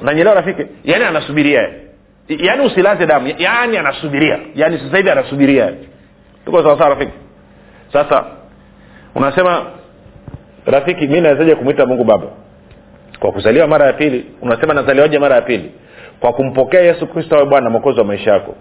nanyelewa 0.01 0.35
rafiki? 0.35 0.65
Yaani 0.83 1.03
anasubiria 1.05 1.69
yaani 2.37 2.65
usilaze 2.65 3.05
damu. 3.05 3.33
Yaani 3.37 3.77
anasubiria. 3.77 4.39
Yaani 4.55 4.77
sasa 4.77 4.97
hivi 4.97 5.09
anasubiria 5.09 5.73
tuko 6.45 6.63
sawasawa 6.63 6.89
rafiki? 6.89 7.11
Sasa 7.93 8.25
unasema 9.15 9.65
rafiki 10.65 11.07
mi 11.07 11.21
nawezaje 11.21 11.55
kumwita 11.55 11.85
mungu 11.85 12.03
baba? 12.03 12.27
Kwa 13.19 13.31
kuzaliwa 13.31 13.67
mara 13.67 13.85
ya 13.85 13.93
pili 13.93 14.25
unasema 14.41 14.73
nazaliwaje 14.73 15.19
mara 15.19 15.35
ya 15.35 15.41
pili? 15.41 15.71
Kwa 16.19 16.33
kumpokea 16.33 16.81
yesu 16.81 17.07
kristo 17.07 17.35
awe 17.35 17.45
bwana 17.45 17.69
mwokozi 17.69 17.99
wa 17.99 18.05
maisha 18.05 18.31
yako. 18.33 18.55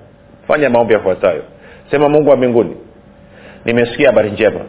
Fanya 0.48 0.70
maombi 0.70 0.94
yafuatayo. 0.94 1.42
Sema 1.90 2.08
mungu 2.08 2.30
wa 2.30 2.36
mbinguni 2.36 2.76
nimesikia 3.64 4.06
habari 4.06 4.30
njema. 4.30 4.60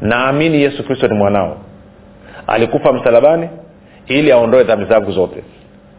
Naamini 0.00 0.62
yesu 0.62 0.84
kristo 0.86 1.08
ni 1.08 1.14
mwanao. 1.14 1.56
Alikufa 2.46 2.92
msalabani 2.92 3.48
ili 4.06 4.32
aondoe 4.32 4.64
dhambi 4.64 4.84
zangu 4.86 5.10
zote. 5.12 5.42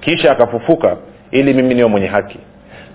Kisha 0.02 0.32
akafufuka 0.32 0.98
ili 1.32 1.54
mimi 1.54 1.76
niwe 1.76 1.90
mwenye 1.90 2.08
haki. 2.08 2.40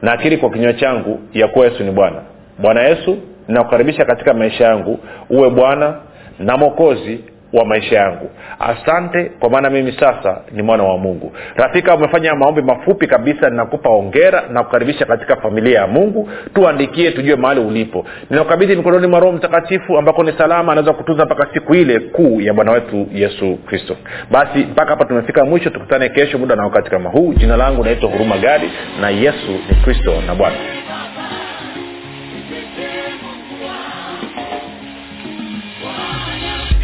Naakiri 0.03 0.37
kwa 0.37 0.51
kinywa 0.51 0.73
changu 0.73 1.21
ya 1.33 1.49
kuwa 1.49 1.65
yesu 1.67 1.85
ni 1.85 1.91
bwana. 1.91 2.23
Bwana 2.59 2.83
yesu 2.83 3.19
nakukaribisha 3.49 4.05
katika 4.05 4.35
maisha 4.35 4.65
yangu. 4.65 4.99
Uwe 5.31 5.51
bwana 5.51 5.97
na 6.39 6.57
mwokozi 6.57 7.25
wa 7.55 7.65
maisha 7.65 7.97
yangu. 7.97 8.31
Asante 8.59 9.25
kwa 9.25 9.51
maana 9.51 9.71
mimi 9.71 9.93
sasa 9.93 10.41
ni 10.53 10.63
mwana 10.63 10.85
wa 10.85 10.99
mungu. 10.99 11.33
Rafika 11.57 11.95
umefanya 11.95 12.35
maombi 12.35 12.63
mafupi 12.63 13.07
kabisa 13.07 13.51
ninakupa 13.51 13.89
ongera 13.91 14.43
na 14.51 14.63
kukaribisha 14.65 15.05
katika 15.07 15.37
familia 15.37 15.81
ya 15.81 15.87
mungu. 15.87 16.29
Tuandikie 16.55 17.11
tujue 17.11 17.37
mahali 17.37 17.61
ulipo. 17.61 18.07
Ninakabidhi 18.31 18.77
mikononi 18.77 19.07
mwa 19.07 19.21
roho 19.21 19.33
mtakatifu 19.33 19.99
ambako 19.99 20.23
ni 20.25 20.33
salama 20.39 20.73
anaweza 20.73 20.93
kutunza 20.93 21.25
mpaka 21.25 21.49
siku 21.55 21.75
ile 21.75 22.01
kuu 22.01 22.41
ya 22.41 22.55
bwana 22.55 22.73
wetu 22.73 23.07
yesu 23.13 23.59
kristo. 23.67 23.97
Basi 24.31 24.59
mpaka 24.59 24.91
hapa 24.91 25.05
tumefika 25.05 25.45
mwisho. 25.45 25.71
Tukutane 25.71 26.09
kesho 26.09 26.39
muda 26.39 26.57
na 26.57 26.63
wakati 26.65 26.91
kama 26.91 27.11
huu. 27.11 27.33
Jina 27.35 27.57
langu 27.57 27.85
naitwa 27.85 28.11
huruma 28.11 28.39
gadi 28.39 28.71
na 29.01 29.11
yesu 29.11 29.51
ni 29.71 29.77
kristo 29.85 30.15
na 30.27 30.35
bwana 30.35 30.57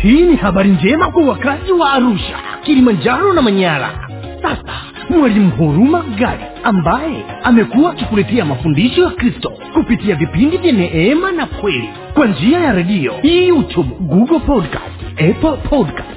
hii 0.02 0.22
ni 0.22 0.36
habari 0.36 0.70
njema 0.70 1.10
kwa 1.10 1.22
wakazi 1.24 1.72
wa 1.72 1.92
arusha 1.92 2.38
kilimanjaro 2.62 3.32
na 3.32 3.42
manyara. 3.42 4.08
Sasa 4.42 4.72
mwalimu 5.10 5.50
huruma 5.50 6.02
gadi 6.18 6.44
ambaye 6.64 7.24
amekuwa 7.44 7.90
akikuletea 7.90 8.44
mafundisho 8.44 9.02
ya 9.04 9.10
kristo 9.10 9.52
kupitia 9.72 10.14
vipindi 10.14 10.56
vya 10.56 10.72
neema 10.72 11.32
na 11.32 11.46
kweli 11.46 11.90
kwa 12.14 12.26
njia 12.26 12.60
ya 12.60 12.72
redio 12.72 13.12
youtube 13.22 13.88
google 14.00 14.38
podcast 14.38 15.02
apple 15.12 15.56
podcast 15.70 16.08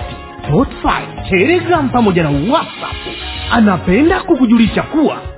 spotify 0.48 1.30
telegram 1.30 1.90
pamoja 1.90 2.24
na 2.24 2.30
whatsapp. 2.30 2.96
Anapenda 3.52 4.20
kukujulisha 4.20 4.82
kuwa 4.82 5.18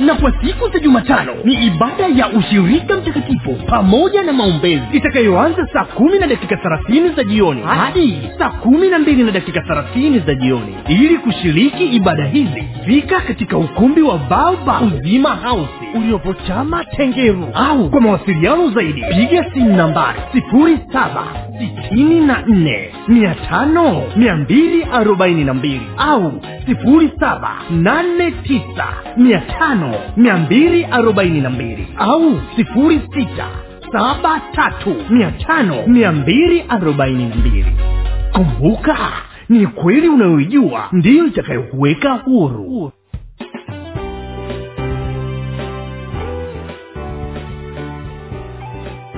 na 0.00 0.14
kwa 0.14 0.32
siku 0.44 0.68
za 0.68 0.78
jumatano 0.78 1.32
ni 1.44 1.52
ibada 1.66 2.06
ya 2.16 2.28
ushirika 2.28 2.96
mtakatifu 2.96 3.54
pamoja 3.66 4.22
na 4.22 4.32
maombezi 4.32 4.82
itakayoanza 4.92 5.66
saa 5.72 5.84
kumi 5.84 6.18
na 6.18 6.26
dakika 6.26 6.56
thelathini 6.56 7.08
za 7.08 7.24
jioni 7.24 7.62
hadi 7.62 8.30
saa 8.38 8.48
kumi 8.50 8.88
na 8.88 8.98
mbili 8.98 9.22
na 9.22 9.30
dakika 9.30 9.60
thelathini 9.60 10.18
za 10.18 10.34
jioni. 10.34 10.74
Ili 10.88 11.18
kushiriki 11.18 11.84
ibada 11.84 12.24
hizi 12.24 12.64
fika 12.86 13.20
katika 13.20 13.58
ukumbi 13.58 14.02
wa 14.02 14.18
baoba 14.18 14.80
uzima 14.80 15.28
hausi 15.28 15.84
uliopo 15.94 16.34
tengeru 16.96 17.48
au 17.54 17.90
kwa 17.90 18.00
mawasiliano 18.00 18.70
zaidi 18.70 19.04
piga 19.14 19.46
simu 19.54 19.76
nambari 19.76 20.20
sifuri 20.32 20.78
saba 20.92 21.24
sitini 21.58 22.20
na 22.20 22.42
nne 22.46 22.90
mia 23.08 23.34
tano 23.34 24.02
mia 24.16 24.36
mbili 24.36 24.84
arobaini 24.92 25.44
na 25.44 25.54
mbili 25.54 25.82
au 25.98 26.32
sifuri 26.66 27.10
saba 27.20 27.50
nane 27.70 28.30
tisa 28.30 28.86
mia 29.16 29.40
tano 29.58 29.94
mia 30.16 30.36
mbili 30.36 30.84
arobaini 30.84 31.40
na 31.40 31.50
mbili 31.50 31.88
au 31.98 32.40
sifuri 32.56 33.00
sita 33.14 33.46
saba 33.92 34.40
tatu 34.52 34.94
mia 35.10 35.30
tano 35.30 35.86
mia 35.86 36.12
mbili 36.12 36.64
arobaini 36.68 37.24
na 37.28 37.34
mbili 37.36 37.66
kumbuka 38.32 38.96
ni 39.48 39.66
kweli 39.66 40.08
unayoijua 40.08 40.88
ndiyo 40.92 41.26
itakayokuweka 41.26 42.12
huru 42.14 42.92